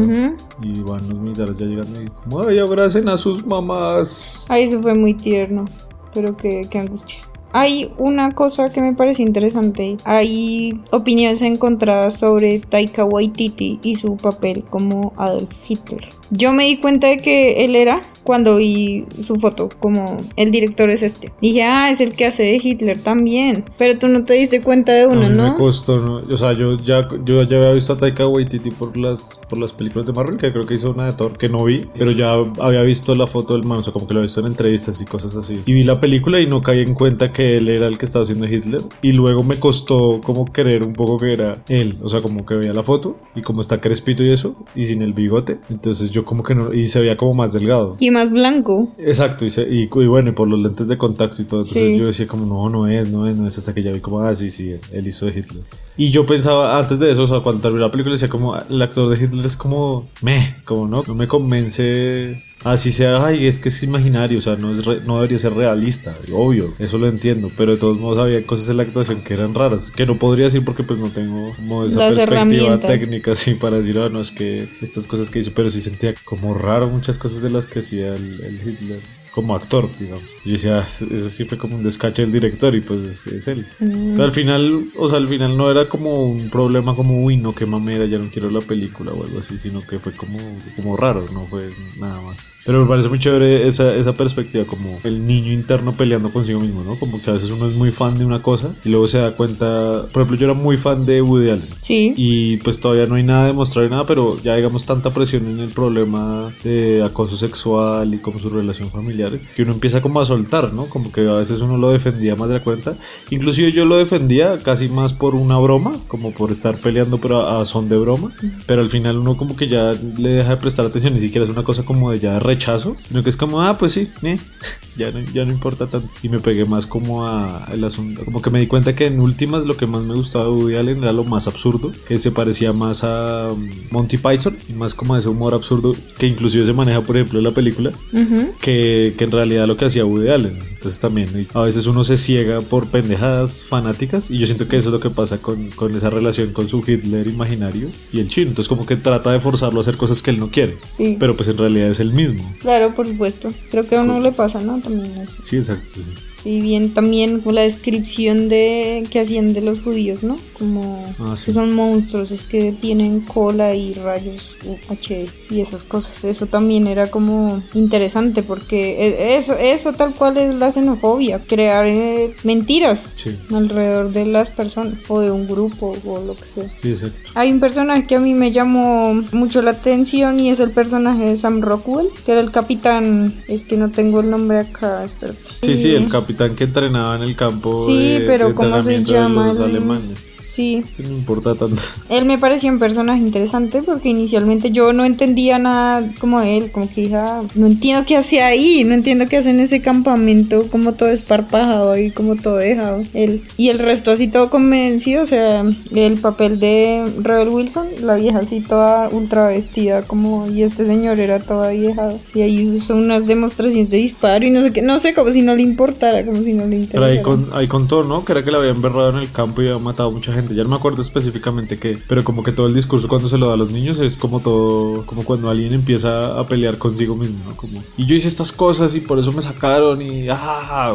y 0.62 0.81
van 0.81 1.06
los 1.06 1.19
militares 1.19 1.59
ya 1.59 1.67
llegando 1.67 2.00
y 2.00 2.06
como, 2.06 2.44
ay, 2.44 2.61
abracen 2.61 3.11
a 3.11 3.19
sus 3.19 3.45
mamás. 3.45 4.47
Ay, 4.49 4.62
eso 4.62 4.81
fue 4.81 4.95
muy 4.95 5.12
tierno, 5.12 5.66
pero 6.14 6.35
qué, 6.35 6.66
qué 6.71 6.78
angustia. 6.78 7.29
Hay 7.52 7.92
una 7.99 8.33
cosa 8.33 8.73
que 8.73 8.80
me 8.80 8.95
parece 8.95 9.23
interesante. 9.23 9.97
Hay 10.04 10.80
opiniones 10.90 11.42
encontradas 11.42 12.19
sobre 12.19 12.61
Taika 12.61 13.04
Waititi 13.04 13.80
y 13.83 13.97
su 13.97 14.16
papel 14.16 14.64
como 14.71 15.12
Adolf 15.16 15.50
Hitler. 15.69 16.09
Yo 16.30 16.52
me 16.52 16.64
di 16.66 16.76
cuenta 16.76 17.09
de 17.09 17.16
que 17.16 17.64
él 17.64 17.75
era 17.75 18.02
cuando 18.23 18.57
vi 18.57 19.04
su 19.21 19.37
foto, 19.37 19.69
como 19.80 20.19
el 20.37 20.52
director 20.52 20.88
es 20.90 21.02
este. 21.02 21.33
Dije, 21.40 21.64
ah, 21.64 21.90
es 21.90 22.00
el 22.00 22.14
que 22.14 22.26
hace 22.26 22.45
de 22.45 22.61
Hitler 22.62 23.00
también. 23.00 23.64
Pero 23.76 23.99
tú 23.99 24.07
no 24.07 24.25
te 24.25 24.35
diste 24.35 24.62
cuenta 24.62 24.92
de 24.92 25.07
uno, 25.07 25.28
¿no? 25.28 25.52
Me 25.52 25.54
costó, 25.54 25.99
¿no? 25.99 26.19
O 26.19 26.37
sea, 26.37 26.52
yo 26.52 26.76
ya, 26.76 27.09
yo 27.25 27.42
ya 27.42 27.57
había 27.57 27.73
visto 27.73 27.95
a 27.95 27.99
Taika 27.99 28.28
Waititi 28.28 28.71
por 28.71 28.97
las, 28.97 29.40
por 29.49 29.59
las 29.59 29.73
películas 29.73 30.07
de 30.07 30.12
Marvel, 30.12 30.37
que 30.37 30.52
creo 30.52 30.64
que 30.64 30.75
hizo 30.75 30.92
una 30.92 31.07
de 31.07 31.12
Thor 31.14 31.37
que 31.37 31.49
no 31.49 31.64
vi, 31.64 31.88
pero 31.99 32.12
ya 32.12 32.30
había 32.61 32.83
visto 32.83 33.12
la 33.16 33.26
foto 33.26 33.54
del 33.54 33.64
man, 33.64 33.78
o 33.78 33.83
sea, 33.83 33.92
como 33.92 34.07
que 34.07 34.14
lo 34.14 34.21
he 34.21 34.23
visto 34.23 34.40
en 34.40 34.47
entrevistas 34.47 35.00
y 35.00 35.04
cosas 35.07 35.35
así. 35.35 35.61
Y 35.66 35.73
vi 35.73 35.83
la 35.83 36.00
película 36.00 36.40
y 36.40 36.47
no 36.47 36.61
caí 36.61 36.83
en 36.83 36.95
cuenta 36.95 37.33
que 37.33 37.39
él 37.40 37.68
era 37.68 37.87
el 37.87 37.99
que 37.99 38.06
estaba 38.06 38.23
haciendo 38.23 38.47
Hitler. 38.47 38.82
Y 39.02 39.12
luego 39.12 39.42
me 39.42 39.56
costó 39.56 40.20
como 40.23 40.44
creer 40.44 40.82
un 40.82 40.92
poco 40.92 41.18
que 41.18 41.32
era 41.32 41.62
él, 41.68 41.99
o 42.02 42.09
sea, 42.09 42.20
como 42.20 42.44
que 42.44 42.54
veía 42.54 42.73
la 42.73 42.82
foto 42.82 43.18
y 43.35 43.42
como 43.42 43.61
está 43.61 43.80
crespito 43.80 44.23
y 44.23 44.30
eso, 44.30 44.54
y 44.75 44.87
sin 44.87 45.02
el 45.02 45.12
bigote. 45.12 45.59
Entonces 45.70 46.11
yo 46.11 46.25
como 46.25 46.42
que 46.42 46.54
no, 46.54 46.73
y 46.73 46.87
se 46.87 47.00
veía 47.00 47.16
como 47.16 47.35
más 47.35 47.52
delgado. 47.52 47.97
Y 47.99 48.11
más 48.11 48.30
blanco. 48.30 48.92
Exacto, 48.99 49.44
y, 49.44 49.50
y, 49.70 49.87
bueno, 49.87 50.30
y 50.30 50.32
por 50.32 50.49
los 50.49 50.61
lentes 50.62 50.88
de 50.88 50.99
contacto 50.99 51.42
y 51.42 51.44
todo. 51.44 51.61
Entonces 51.61 51.99
yo 51.99 52.06
decía 52.06 52.26
como, 52.26 52.47
no, 52.47 52.68
no 52.68 52.87
es, 52.87 53.11
no 53.11 53.26
es, 53.26 53.37
no 53.37 53.47
es, 53.47 53.59
hasta 53.59 53.75
que 53.75 53.82
ya 53.82 53.92
vi 53.92 54.00
como, 54.00 54.20
ah, 54.20 54.35
sí, 54.35 54.50
sí, 54.50 54.75
él 54.92 55.06
hizo 55.06 55.26
de 55.26 55.32
Hitler. 55.32 55.64
Y 55.97 56.11
yo 56.11 56.26
pensaba, 56.26 56.78
antes 56.78 56.99
de 56.99 57.11
eso, 57.11 57.25
o 57.25 57.26
sea, 57.26 57.40
cuando 57.40 57.61
terminé 57.62 57.82
la 57.82 57.90
película, 57.90 58.14
decía 58.14 58.28
como, 58.28 58.56
el 58.56 58.82
actor 58.82 59.09
de 59.09 59.23
Hitler 59.23 59.44
es 59.44 59.56
como, 59.56 60.09
me, 60.23 60.56
como 60.64 60.87
no, 60.87 61.02
no 61.06 61.14
me 61.14 61.28
convence 61.28 62.42
Así 62.64 62.93
sea, 62.93 63.25
ay, 63.25 63.47
es 63.47 63.59
que 63.59 63.71
es 63.71 63.83
imaginario, 63.83 64.38
o 64.38 64.43
sea, 64.43 64.57
no, 64.57 64.73
es 64.73 64.87
no 64.87 65.14
debería 65.14 65.38
ser 65.38 65.55
realista, 65.55 66.14
obvio, 66.33 66.75
eso 66.79 66.99
lo 66.99 67.09
entiendo, 67.09 67.50
pero 67.57 67.73
de 67.73 67.79
todos 67.79 67.99
modos 67.99 68.19
había 68.19 68.47
cosas 68.47 68.69
en 68.69 68.76
la 68.76 68.83
actuación 68.83 69.23
que 69.23 69.33
eran 69.33 69.55
raras, 69.55 69.90
que 69.90 70.05
no 70.05 70.19
podría 70.19 70.45
decir 70.47 70.62
porque 70.64 70.83
pues 70.83 70.99
no 70.99 71.11
tengo 71.11 71.55
como 71.55 71.85
esa 71.87 72.00
perspectiva 72.09 72.79
técnica 72.79 73.33
así 73.33 73.55
para 73.55 73.79
decir, 73.79 73.99
ah, 73.99 74.11
no, 74.11 74.21
es 74.21 74.31
que 74.31 74.69
estas 74.83 75.07
cosas 75.07 75.31
que 75.31 75.38
hizo, 75.38 75.52
pero 75.55 75.71
sí 75.71 75.81
sentía 75.81 76.14
como 76.25 76.52
raro 76.52 76.88
muchas 76.88 77.19
cosas 77.19 77.40
de 77.40 77.50
las 77.50 77.67
que 77.67 77.79
hacía 77.79 78.12
el, 78.12 78.61
Hitler. 78.62 79.00
Como 79.32 79.54
actor, 79.54 79.88
digamos. 79.99 80.25
Y 80.44 80.52
decía, 80.52 80.78
"Ah, 80.78 80.82
eso 80.82 81.28
sí 81.28 81.44
fue 81.44 81.58
como 81.58 81.76
un 81.76 81.82
descache 81.82 82.22
del 82.22 82.32
director 82.32 82.75
y 82.75 82.80
pues 82.80 83.00
es, 83.02 83.26
es 83.26 83.49
él. 83.49 83.66
Mm. 83.78 84.12
Pero 84.12 84.25
al 84.25 84.32
final, 84.32 84.84
o 84.96 85.08
sea, 85.08 85.18
al 85.18 85.28
final 85.28 85.56
no 85.56 85.70
era 85.70 85.88
como 85.88 86.22
un 86.22 86.49
problema 86.49 86.94
como, 86.94 87.22
uy, 87.22 87.37
no, 87.37 87.54
qué 87.54 87.66
mamera, 87.66 88.06
ya 88.06 88.18
no 88.18 88.30
quiero 88.30 88.50
la 88.50 88.60
película 88.60 89.12
o 89.12 89.25
algo 89.25 89.38
así, 89.38 89.58
sino 89.58 89.87
que 89.87 89.99
fue 89.99 90.12
como, 90.12 90.38
como 90.76 90.96
raro, 90.96 91.26
no 91.32 91.46
fue 91.46 91.70
nada 91.99 92.20
más. 92.22 92.50
Pero 92.64 92.82
me 92.82 92.87
parece 92.87 93.08
muy 93.08 93.18
chévere 93.18 93.66
esa, 93.66 93.94
esa 93.94 94.12
perspectiva, 94.12 94.64
como 94.64 94.99
el 95.04 95.26
niño 95.26 95.52
interno 95.52 95.92
peleando 95.92 96.30
consigo 96.30 96.60
mismo, 96.60 96.84
¿no? 96.84 96.96
Como 96.96 97.20
que 97.20 97.30
a 97.30 97.32
veces 97.34 97.50
uno 97.50 97.66
es 97.66 97.75
muy 97.75 97.90
fan 97.90 98.18
de 98.18 98.25
una 98.25 98.42
cosa 98.42 98.75
y 98.84 98.90
luego 98.90 99.08
se 99.08 99.18
da 99.18 99.34
cuenta, 99.34 100.06
por 100.12 100.22
ejemplo, 100.22 100.37
yo 100.37 100.44
era 100.44 100.54
muy 100.54 100.76
fan 100.76 101.06
de 101.06 101.22
Woody 101.22 101.50
Allen. 101.50 101.68
Sí. 101.80 102.12
Y 102.16 102.58
pues 102.58 102.78
todavía 102.80 103.06
no 103.06 103.14
hay 103.14 103.22
nada 103.22 103.46
de 103.46 103.54
mostrar 103.54 103.90
nada, 103.90 104.06
pero 104.06 104.38
ya 104.38 104.56
digamos 104.56 104.84
tanta 104.84 105.12
presión 105.12 105.49
en 105.49 105.58
el 105.60 105.70
problema 105.70 106.49
de 106.62 107.02
acoso 107.02 107.37
sexual 107.37 108.14
y 108.14 108.18
como 108.18 108.38
su 108.38 108.50
relación 108.50 108.88
familiar, 108.90 109.20
que 109.29 109.62
uno 109.62 109.73
empieza 109.73 110.00
como 110.00 110.21
a 110.21 110.25
soltar, 110.25 110.73
¿no? 110.73 110.89
Como 110.89 111.12
que 111.12 111.29
a 111.29 111.35
veces 111.35 111.61
uno 111.61 111.77
lo 111.77 111.91
defendía 111.91 112.37
más 112.37 112.49
de 112.49 112.55
la 112.55 112.62
cuenta. 112.65 112.97
Inclusive 113.31 113.73
yo 113.73 113.85
lo 113.85 113.97
defendía 113.97 114.59
casi 114.59 114.89
más 114.89 115.12
por 115.12 115.35
una 115.35 115.59
broma, 115.59 115.93
como 116.09 116.33
por 116.33 116.50
estar 116.53 116.81
peleando 116.81 117.19
pero 117.19 117.47
a, 117.47 117.65
son 117.65 117.89
de 117.89 117.99
broma. 117.99 118.33
Pero 118.67 118.83
al 118.83 118.89
final 118.89 119.19
uno 119.19 119.37
como 119.37 119.57
que 119.57 119.69
ya 119.69 119.93
le 119.93 120.31
deja 120.31 120.50
de 120.50 120.57
prestar 120.57 120.87
atención, 120.87 121.15
ni 121.15 121.21
siquiera 121.21 121.45
es 121.45 121.50
una 121.50 121.62
cosa 121.62 121.83
como 121.83 122.11
de 122.11 122.19
ya 122.19 122.39
rechazo, 122.39 122.97
sino 123.09 123.23
que 123.23 123.31
es 123.31 123.37
como, 123.37 123.62
ah, 123.62 123.77
pues 123.79 123.93
sí, 123.93 124.11
eh, 124.23 124.39
ya, 124.97 125.11
no, 125.11 125.21
ya 125.33 125.45
no 125.45 125.53
importa 125.53 125.87
tanto. 125.87 126.09
Y 126.23 126.29
me 126.29 126.39
pegué 126.41 126.65
más 126.65 126.87
como 126.87 127.27
a 127.27 127.69
el 127.73 127.85
asunto, 127.85 128.25
como 128.25 128.43
que 128.43 128.50
me 128.50 128.61
di 128.61 128.67
cuenta 128.67 128.95
que 128.95 129.07
en 129.07 129.21
últimas 129.21 129.67
lo 129.67 129.77
que 129.77 129.87
más 129.87 130.03
me 130.03 130.15
gustaba 130.15 130.45
de 130.45 130.50
Woody 130.50 130.77
Allen 130.77 131.03
era 131.03 131.12
lo 131.12 131.25
más 131.25 131.47
absurdo, 131.47 131.93
que 132.07 132.19
se 132.19 132.33
parecía 132.33 132.73
más 132.73 133.05
a 133.05 133.49
um, 133.50 133.69
Monty 133.91 134.17
Python, 134.17 134.57
y 134.69 134.73
más 134.73 134.95
como 134.95 135.15
a 135.15 135.19
ese 135.19 135.29
humor 135.29 135.55
absurdo 135.55 135.93
que 136.19 136.27
inclusive 136.27 136.65
se 136.65 136.73
maneja, 136.73 137.03
por 137.03 137.17
ejemplo, 137.17 137.39
en 137.39 137.45
la 137.45 137.50
película, 137.50 137.91
Ujú. 138.12 138.55
que, 138.61 139.10
que 139.14 139.25
en 139.25 139.31
realidad 139.31 139.67
lo 139.67 139.76
que 139.76 139.85
hacía 139.87 140.05
Woody 140.05 140.29
Allen. 140.29 140.59
Entonces 140.71 141.00
también 141.00 141.47
a 141.55 141.62
veces 141.62 141.87
uno 141.87 142.05
se 142.05 142.17
ciega 142.17 142.61
por 142.61 142.87
pendejadas 142.88 143.64
fanáticas 143.64 144.31
y 144.31 144.38
yo 144.38 144.47
siento 144.47 144.69
que 144.69 144.76
eso 144.76 144.88
es 144.88 144.93
lo 144.93 145.00
que 145.00 145.11
pasa 145.11 145.38
con, 145.38 145.71
con 145.71 145.95
esa 145.95 146.11
relación 146.11 146.52
con 146.52 146.69
su 146.69 146.83
Hitler 146.87 147.26
imaginario 147.26 147.90
y 148.12 148.21
el 148.21 148.29
chino. 148.29 148.49
Entonces 148.50 148.69
como 148.69 148.87
que 148.87 148.97
trata 148.97 149.33
de 149.33 149.40
forzarlo 149.40 149.79
a 149.79 149.83
hacer 149.83 149.97
cosas 149.97 150.23
que 150.23 150.31
él 150.31 150.38
no 150.38 150.50
quiere, 150.50 150.76
Sí. 150.97 151.17
pero 151.19 151.37
pues 151.37 151.49
en 151.49 151.59
realidad 151.59 151.88
es 151.90 152.00
el 152.00 152.12
mismo. 152.12 152.55
Claro, 152.61 152.95
por 152.95 153.07
supuesto. 153.07 153.49
Creo 153.71 153.87
que 153.87 153.97
a 153.97 154.02
uno 154.02 154.21
le 154.21 154.33
pasa, 154.33 154.61
¿no? 154.61 154.81
También 154.81 155.17
eso. 155.19 155.37
Sí, 155.43 155.57
exacto. 155.57 155.85
sí. 155.95 156.02
Sí, 156.42 156.61
bien, 156.61 156.94
también 156.94 157.40
con 157.40 157.54
la 157.54 157.61
descripción 157.62 158.49
de 158.49 159.06
que 159.11 159.20
hacían 159.20 159.52
de 159.52 159.61
los 159.61 159.82
judíos, 159.82 160.23
¿no? 160.23 160.38
Como 160.59 161.04
Ah, 161.18 161.37
sí. 161.37 161.47
que 161.47 161.52
son 161.52 161.75
monstruos, 161.75 162.30
es 162.32 162.44
que 162.44 162.73
tienen 162.73 163.20
cola 163.20 163.75
y 163.75 163.92
rayos 163.94 164.56
HD 164.88 165.26
y 165.50 165.61
esas 165.61 165.85
cosas. 165.85 166.25
Eso 166.25 166.47
también 166.47 166.87
era 166.87 167.11
como 167.11 167.62
interesante 167.75 168.42
porque 168.42 169.06
e- 169.06 169.37
eso, 169.37 169.54
eso 169.59 169.92
tal 169.92 170.14
cual 170.14 170.38
es 170.38 170.54
la 170.54 170.70
xenofobia, 170.73 171.40
crear 171.47 171.85
eh, 171.87 172.35
mentiras 172.44 173.12
Sí, 173.16 173.37
alrededor 173.54 174.12
de 174.12 174.25
las 174.26 174.50
personas 174.50 174.94
o 175.09 175.20
de 175.20 175.30
un 175.30 175.47
grupo 175.47 175.92
o 176.06 176.25
lo 176.25 176.35
que 176.37 176.44
sea. 176.49 176.64
sí, 176.82 176.90
exacto. 176.92 177.18
Hay 177.35 177.52
un 177.52 177.61
personaje 177.61 178.06
que 178.06 178.16
a 178.16 178.20
mí 178.20 178.32
me 178.35 178.50
llamó 178.50 179.12
mucho 179.32 179.61
la 179.62 179.73
atención 179.73 180.40
y 180.40 180.49
es 180.50 180.61
el 180.61 180.70
personaje 180.70 181.25
de 181.25 181.37
Sam 181.37 181.61
Rockwell, 181.61 182.09
que 182.25 182.32
era 182.32 182.40
el 182.40 182.50
capitán, 182.50 183.32
es 183.47 183.64
que 183.66 183.76
no 183.76 183.90
tengo 183.90 184.20
el 184.20 184.30
nombre 184.30 184.61
acá, 184.61 185.04
espérate. 185.04 185.38
Sí, 185.62 185.76
sí, 185.76 185.94
el 185.94 186.09
capitán 186.09 186.29
que 186.54 186.64
entrenaba 186.64 187.16
en 187.16 187.22
el 187.22 187.37
campo 187.37 187.72
Sí, 187.87 188.18
de, 188.18 188.26
pero 188.26 188.49
de 188.49 188.54
¿cómo 188.54 188.82
se 188.82 188.94
entrenamiento 188.94 189.12
de 189.12 189.18
llama 189.20 189.46
los 189.49 189.58
el- 189.58 189.64
alemanes. 189.64 190.26
Sí, 190.40 190.82
Que 190.97 191.02
no 191.02 191.11
importa 191.11 191.54
tanto. 191.54 191.80
él 192.09 192.25
me 192.25 192.38
parecía 192.38 192.73
un 192.73 192.78
personaje 192.78 193.20
interesante 193.20 193.82
porque 193.82 194.09
inicialmente 194.09 194.70
yo 194.70 194.92
no 194.92 195.04
entendía 195.04 195.59
nada 195.59 196.11
como 196.20 196.40
de 196.40 196.56
él, 196.56 196.70
como 196.70 196.88
que 196.88 197.02
dije, 197.02 197.16
"Ah, 197.16 197.42
no 197.54 197.66
entiendo 197.66 198.04
qué 198.06 198.16
hace 198.16 198.40
ahí, 198.42 198.85
no 198.85 198.94
entiendo 198.94 199.28
qué 199.28 199.37
hace 199.37 199.50
en 199.50 199.61
ese 199.61 199.80
campamento, 199.82 200.64
como 200.70 200.94
todo 200.94 201.09
esparpajado 201.11 201.97
y 201.99 202.11
como 202.11 202.37
todo 202.37 202.56
dejado. 202.56 203.02
Él, 203.14 203.42
y 203.56 203.68
el 203.68 203.78
resto 203.78 204.11
así 204.11 204.28
todo 204.28 204.50
convencido, 204.50 205.23
o 205.23 205.26
sea, 205.26 205.64
el 205.94 206.18
papel 206.20 206.59
de 206.59 207.04
Rebel 207.20 207.49
Wilson, 207.50 207.88
la 208.02 208.14
vieja 208.16 208.38
así 208.38 208.61
toda 208.61 209.09
ultra 209.11 209.47
vestida 209.49 210.02
como, 210.02 210.47
y 210.49 210.62
este 210.62 210.85
señor 210.85 211.20
era 211.20 211.38
toda 211.40 211.70
vieja. 211.70 212.14
Y 212.35 212.42
ahí 212.42 212.78
son 212.78 212.99
unas 212.99 213.26
demostraciones 213.26 213.90
de 213.90 213.99
disparo 213.99 214.47
y 214.47 214.50
no 214.50 214.62
sé 214.62 214.73
qué, 214.73 214.82
no 214.82 214.99
sé, 214.99 215.14
como 215.14 215.30
si 215.30 215.42
no 215.42 215.54
le 215.54 215.62
importara, 215.62 216.25
como 216.25 216.42
si 216.42 216.52
no 216.52 216.64
le 216.66 216.70
Pero 216.70 216.82
interesara. 216.82 217.06
ahí, 217.12 217.23
con, 217.23 217.49
ahí 217.52 217.68
contó, 217.68 218.02
¿no? 218.04 218.25
Que 218.25 218.32
era 218.32 218.44
que 218.44 218.50
le 218.50 218.56
habían 218.56 218.80
berrado 218.80 219.11
en 219.11 219.16
el 219.16 219.30
campo 219.30 219.62
y 219.62 219.66
había 219.66 219.78
matado 219.78 220.09
a 220.09 220.12
mucha 220.30 220.40
gente. 220.40 220.54
Ya 220.54 220.62
no 220.62 220.70
me 220.70 220.76
acuerdo 220.76 221.02
específicamente 221.02 221.78
qué. 221.78 221.99
Pero 222.08 222.25
como 222.25 222.42
que 222.42 222.52
todo 222.52 222.66
el 222.66 222.75
discurso 222.75 223.08
cuando 223.08 223.28
se 223.28 223.38
lo 223.38 223.49
da 223.49 223.54
a 223.54 223.56
los 223.56 223.70
niños 223.70 223.99
es 224.00 224.16
como 224.16 224.40
todo. 224.40 225.04
Como 225.06 225.25
cuando 225.25 225.50
alguien 225.50 225.72
empieza 225.72 226.38
a 226.38 226.46
pelear 226.46 226.78
consigo 226.78 227.16
mismo, 227.16 227.38
¿no? 227.49 227.56
Como. 227.56 227.82
Y 227.96 228.06
yo 228.06 228.14
hice 228.14 228.28
estas 228.28 228.52
cosas 228.52 228.94
y 228.94 229.00
por 229.00 229.18
eso 229.18 229.32
me 229.32 229.42
sacaron 229.42 230.00
y. 230.02 230.26
¡Ah! 230.28 230.37
Ah, 230.72 230.94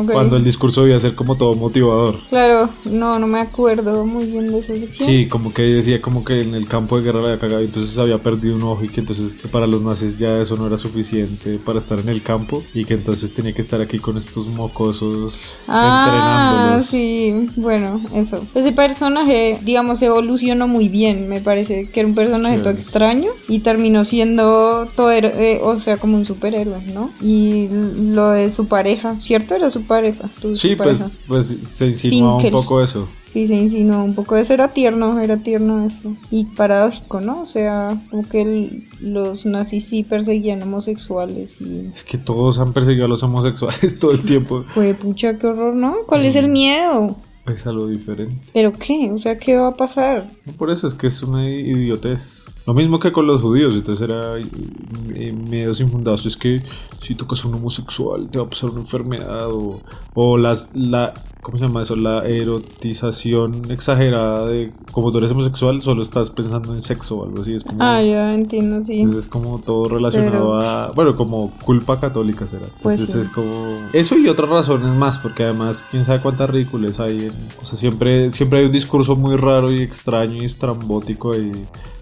ok. 0.00 0.10
Cuando 0.12 0.36
el 0.36 0.44
discurso 0.44 0.82
debía 0.82 0.98
ser 0.98 1.14
como 1.14 1.36
todo 1.36 1.54
motivador. 1.54 2.18
Claro, 2.28 2.68
no, 2.84 3.18
no 3.18 3.26
me 3.26 3.40
acuerdo 3.40 4.04
muy 4.06 4.26
bien 4.26 4.48
de 4.50 4.58
esa 4.58 4.74
sección. 4.74 5.08
Sí, 5.08 5.26
como 5.28 5.52
que 5.54 5.62
decía 5.62 6.00
como 6.02 6.24
que 6.24 6.40
en 6.42 6.54
el 6.54 6.66
campo 6.66 6.96
de 6.98 7.04
guerra 7.04 7.20
había 7.20 7.38
cagado 7.38 7.62
y 7.62 7.66
entonces 7.66 7.96
había 7.98 8.18
perdido 8.22 8.56
un 8.56 8.62
ojo 8.62 8.84
y 8.84 8.88
que 8.88 9.00
entonces 9.00 9.36
que 9.36 9.48
para 9.48 9.66
los 9.66 9.80
nazis 9.82 10.18
ya 10.18 10.38
eso 10.40 10.56
no 10.56 10.66
era 10.66 10.76
suficiente 10.78 11.58
para 11.58 11.78
estar 11.78 11.98
en 11.98 12.08
el 12.08 12.22
campo 12.22 12.62
y 12.74 12.84
que 12.84 12.94
entonces 12.94 13.32
tenía 13.32 13.52
que 13.52 13.60
estar 13.62 13.80
aquí 13.80 13.98
con 13.98 14.16
estos 14.18 14.46
mocosos 14.48 15.40
Ah, 15.68 16.04
entrenándolos. 16.06 16.86
sí, 16.86 17.48
bueno, 17.56 18.00
eso. 18.14 18.44
Personaje, 18.74 19.58
digamos, 19.62 20.00
evolucionó 20.02 20.68
muy 20.68 20.88
bien, 20.88 21.28
me 21.28 21.40
parece 21.40 21.88
que 21.88 22.00
era 22.00 22.08
un 22.08 22.14
personaje 22.14 22.56
Sí. 22.56 22.62
todo 22.62 22.72
extraño 22.72 23.30
y 23.48 23.60
terminó 23.60 24.04
siendo 24.04 24.86
todo, 24.94 25.10
eh, 25.12 25.60
o 25.62 25.76
sea, 25.76 25.96
como 25.96 26.16
un 26.16 26.24
superhéroe, 26.24 26.82
¿no? 26.92 27.10
Y 27.20 27.68
lo 27.70 28.30
de 28.30 28.50
su 28.50 28.66
pareja, 28.66 29.18
¿cierto? 29.18 29.54
Era 29.54 29.70
su 29.70 29.84
pareja. 29.86 30.30
tu- 30.40 30.56
su 30.56 30.68
Sí, 30.68 30.76
pues, 30.76 30.98
pareja. 30.98 31.16
pues 31.28 31.56
se 31.66 31.86
insinuaba 31.86 32.36
un 32.36 32.50
poco 32.50 32.82
eso. 32.82 33.08
Sí, 33.26 33.46
se 33.48 33.56
insinuó 33.56 34.04
un 34.04 34.14
poco 34.14 34.36
eso, 34.36 34.54
era 34.54 34.68
tierno, 34.68 35.18
era 35.20 35.38
tierno 35.38 35.84
eso. 35.84 36.14
Y 36.30 36.44
paradójico, 36.44 37.20
¿no? 37.20 37.40
O 37.42 37.46
sea, 37.46 38.00
como 38.10 38.22
que 38.22 38.42
el- 38.42 38.88
los 39.00 39.44
nazis 39.44 39.88
sí 39.88 40.04
perseguían 40.04 40.62
homosexuales 40.62 41.60
y... 41.60 41.90
Es 41.94 42.04
que 42.04 42.16
todos 42.18 42.58
han 42.60 42.72
perseguido 42.72 43.06
a 43.06 43.08
los 43.08 43.22
homosexuales 43.24 43.98
todo 43.98 44.12
el 44.12 44.22
tiempo. 44.22 44.64
Fue 44.74 44.94
pucha, 44.94 45.36
qué 45.38 45.46
horror, 45.48 45.74
¿no? 45.74 45.96
¿Cuál 46.06 46.24
es 46.26 46.36
el 46.36 46.48
miedo? 46.48 47.16
Es 47.46 47.66
algo 47.66 47.86
diferente. 47.88 48.46
¿Pero 48.52 48.72
qué? 48.72 49.10
O 49.12 49.18
sea, 49.18 49.38
¿qué 49.38 49.56
va 49.56 49.68
a 49.68 49.76
pasar? 49.76 50.30
Por 50.56 50.70
eso 50.70 50.86
es 50.86 50.94
que 50.94 51.08
es 51.08 51.22
una 51.22 51.48
idiotez. 51.48 52.43
Lo 52.66 52.72
mismo 52.72 52.98
que 52.98 53.12
con 53.12 53.26
los 53.26 53.42
judíos, 53.42 53.74
entonces 53.74 54.02
era 54.08 54.38
eh, 54.38 55.32
miedos 55.32 55.80
infundados. 55.80 56.24
Es 56.24 56.36
que 56.36 56.62
si 57.00 57.14
tocas 57.14 57.44
a 57.44 57.48
un 57.48 57.54
homosexual 57.54 58.30
te 58.30 58.38
va 58.38 58.46
a 58.46 58.48
pasar 58.48 58.70
una 58.70 58.80
enfermedad 58.80 59.50
o, 59.52 59.80
o 60.14 60.38
las, 60.38 60.74
la, 60.74 61.12
¿cómo 61.42 61.58
se 61.58 61.66
llama 61.66 61.82
eso? 61.82 61.94
La 61.94 62.24
erotización 62.26 63.70
exagerada 63.70 64.46
de 64.46 64.70
como 64.92 65.12
tú 65.12 65.18
eres 65.18 65.30
homosexual 65.30 65.82
solo 65.82 66.02
estás 66.02 66.30
pensando 66.30 66.72
en 66.74 66.80
sexo 66.80 67.18
o 67.18 67.24
algo 67.26 67.42
así. 67.42 67.54
Es 67.54 67.64
como, 67.64 67.82
Ah, 67.82 68.00
ya 68.02 68.32
entiendo, 68.32 68.82
sí. 68.82 69.00
Entonces 69.00 69.24
es 69.24 69.30
como 69.30 69.58
todo 69.60 69.88
relacionado 69.88 70.58
Pero- 70.58 70.60
a, 70.62 70.92
bueno, 70.92 71.14
como 71.16 71.52
culpa 71.64 72.00
católica 72.00 72.46
será. 72.46 72.66
Pues 72.82 72.98
Entonces 72.98 73.14
sí. 73.14 73.20
es 73.22 73.28
como 73.28 73.88
eso 73.92 74.16
y 74.18 74.28
otras 74.28 74.48
razones 74.48 74.94
más, 74.96 75.18
porque 75.18 75.44
además 75.44 75.84
quién 75.90 76.04
sabe 76.04 76.22
cuántas 76.22 76.48
ridículas 76.50 76.98
hay. 77.00 77.18
En, 77.18 77.30
o 77.60 77.64
sea, 77.64 77.78
siempre, 77.78 78.30
siempre 78.30 78.60
hay 78.60 78.64
un 78.66 78.72
discurso 78.72 79.16
muy 79.16 79.36
raro 79.36 79.70
y 79.70 79.82
extraño 79.82 80.42
y 80.42 80.46
estrambótico 80.46 81.32
ahí 81.32 81.52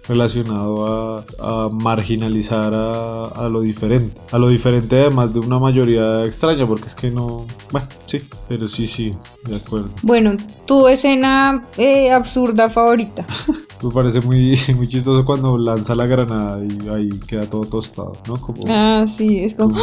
relacionado 0.07 0.85
a, 0.87 1.25
a 1.39 1.69
marginalizar 1.69 2.73
a, 2.73 3.23
a 3.23 3.49
lo 3.49 3.61
diferente. 3.61 4.21
A 4.31 4.37
lo 4.37 4.49
diferente 4.49 4.99
además 4.99 5.33
de 5.33 5.39
una 5.39 5.59
mayoría 5.59 6.23
extraña, 6.23 6.67
porque 6.67 6.87
es 6.87 6.95
que 6.95 7.09
no, 7.09 7.45
bueno, 7.71 7.87
sí, 8.05 8.21
pero 8.47 8.67
sí, 8.67 8.87
sí, 8.87 9.15
de 9.45 9.55
acuerdo. 9.55 9.89
Bueno, 10.01 10.35
tu 10.65 10.87
escena 10.87 11.67
eh, 11.77 12.11
absurda 12.11 12.69
favorita. 12.69 13.25
Me 13.83 13.89
parece 13.91 14.21
muy, 14.21 14.57
muy 14.75 14.87
chistoso 14.87 15.25
cuando 15.25 15.57
lanza 15.57 15.95
la 15.95 16.05
granada 16.05 16.59
y 16.63 16.89
ahí 16.89 17.09
queda 17.27 17.49
todo 17.49 17.61
tostado, 17.61 18.13
¿no? 18.27 18.35
Como... 18.35 18.61
Ah, 18.67 19.05
sí, 19.07 19.43
es 19.43 19.55
como... 19.55 19.77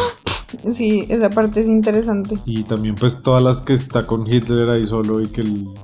Sí, 0.69 1.05
esa 1.09 1.31
parte 1.31 1.61
es 1.61 1.67
interesante. 1.69 2.37
Y 2.47 2.63
también 2.65 2.95
pues 2.95 3.23
todas 3.23 3.43
las 3.43 3.61
que 3.61 3.75
está 3.75 4.07
con 4.07 4.27
Hitler 4.31 4.69
ahí 4.71 4.85
solo 4.87 5.21
y 5.21 5.29
que, 5.29 5.43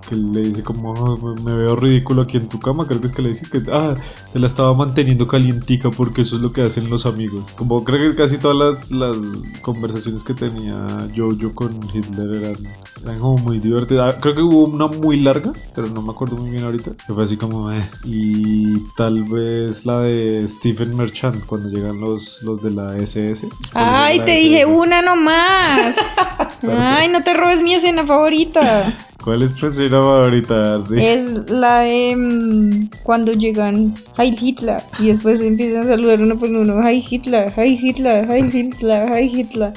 que 0.08 0.16
le 0.16 0.40
dice 0.40 0.62
como 0.62 0.92
"Oh, 0.92 1.34
me- 1.44 1.54
veo 1.56 1.76
ridículo 1.76 2.22
aquí 2.22 2.36
en 2.36 2.48
tu 2.48 2.58
cama, 2.58 2.86
creo 2.86 3.00
que 3.00 3.06
es 3.08 3.12
que 3.12 3.22
le 3.22 3.28
dice 3.30 3.46
que 3.50 3.62
ah, 3.72 3.94
te 4.32 4.38
la 4.38 4.46
estaba 4.46 4.74
manteniendo 4.74 5.26
calientica 5.28 5.90
porque 5.90 6.22
eso 6.22 6.36
es 6.36 6.42
lo 6.42 6.52
que 6.52 6.62
hacen 6.62 6.90
los 6.90 7.06
amigos. 7.06 7.44
Como 7.56 7.84
creo 7.84 8.10
que 8.10 8.16
casi 8.16 8.38
todas 8.38 8.56
las, 8.56 8.90
las 8.90 9.16
conversaciones 9.62 10.22
que 10.22 10.34
tenía 10.34 10.86
Jojo 11.16 11.54
con 11.54 11.78
Hitler 11.92 12.36
eran, 12.36 12.56
eran 13.02 13.18
como 13.20 13.38
muy 13.38 13.58
divertidas. 13.58 14.14
Ah, 14.14 14.18
Creo 14.20 14.34
que 14.34 14.42
hubo 14.42 14.64
una 14.66 14.86
muy 14.88 15.20
larga, 15.20 15.52
pero 15.74 15.88
no 15.88 16.02
me 16.02 16.10
acuerdo 16.10 16.36
muy 16.36 16.50
bien 16.50 16.64
ahorita. 16.64 16.92
Que 17.06 17.12
fue 17.14 17.22
así 17.24 17.36
como 17.36 17.70
eh. 17.72 17.80
Y 18.04 18.76
tal 18.96 19.24
vez 19.24 19.86
la 19.86 20.00
de 20.00 20.46
Stephen 20.48 20.96
Merchant 20.96 21.44
cuando 21.46 21.68
llegan 21.68 22.00
los, 22.00 22.42
los 22.42 22.62
de 22.62 22.70
la 22.70 22.96
SS. 22.98 23.48
Ay, 23.74 24.20
te 24.20 24.32
dije 24.36 24.55
SS. 24.60 24.66
una 24.66 25.02
nomás. 25.02 25.98
Ay, 26.80 27.08
no 27.08 27.22
te 27.22 27.34
robes 27.34 27.62
mi 27.62 27.74
escena 27.74 28.06
favorita. 28.06 28.92
¿Cuál 29.22 29.42
es 29.42 29.54
tu 29.54 29.66
escena 29.66 30.00
favorita, 30.00 30.74
Ardi? 30.74 31.04
Es 31.04 31.50
la 31.50 31.80
de 31.80 32.14
mm, 32.16 32.90
cuando 33.02 33.32
llegan 33.32 33.94
Heil 34.16 34.36
Hitler 34.40 34.82
y 35.00 35.08
después 35.08 35.40
empiezan 35.40 35.82
a 35.82 35.86
saludar 35.86 36.20
uno 36.20 36.38
por 36.38 36.50
uno. 36.50 36.86
Heil 36.86 37.02
Hitler, 37.08 37.52
Heil 37.56 37.78
Hitler, 37.80 38.30
Heil 38.30 38.54
Hitler, 38.54 39.12
Heil 39.12 39.38
Hitler. 39.38 39.72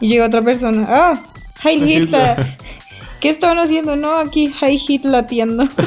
y 0.00 0.08
llega 0.08 0.26
otra 0.26 0.42
persona, 0.42 0.86
ah, 0.88 1.22
Heil 1.62 1.88
Hitler. 1.88 2.58
¿Qué 3.20 3.28
estaban 3.28 3.58
haciendo? 3.58 3.96
No, 3.96 4.14
aquí 4.16 4.52
Heil 4.60 4.80
Hitler 4.86 5.12
latiendo. 5.12 5.64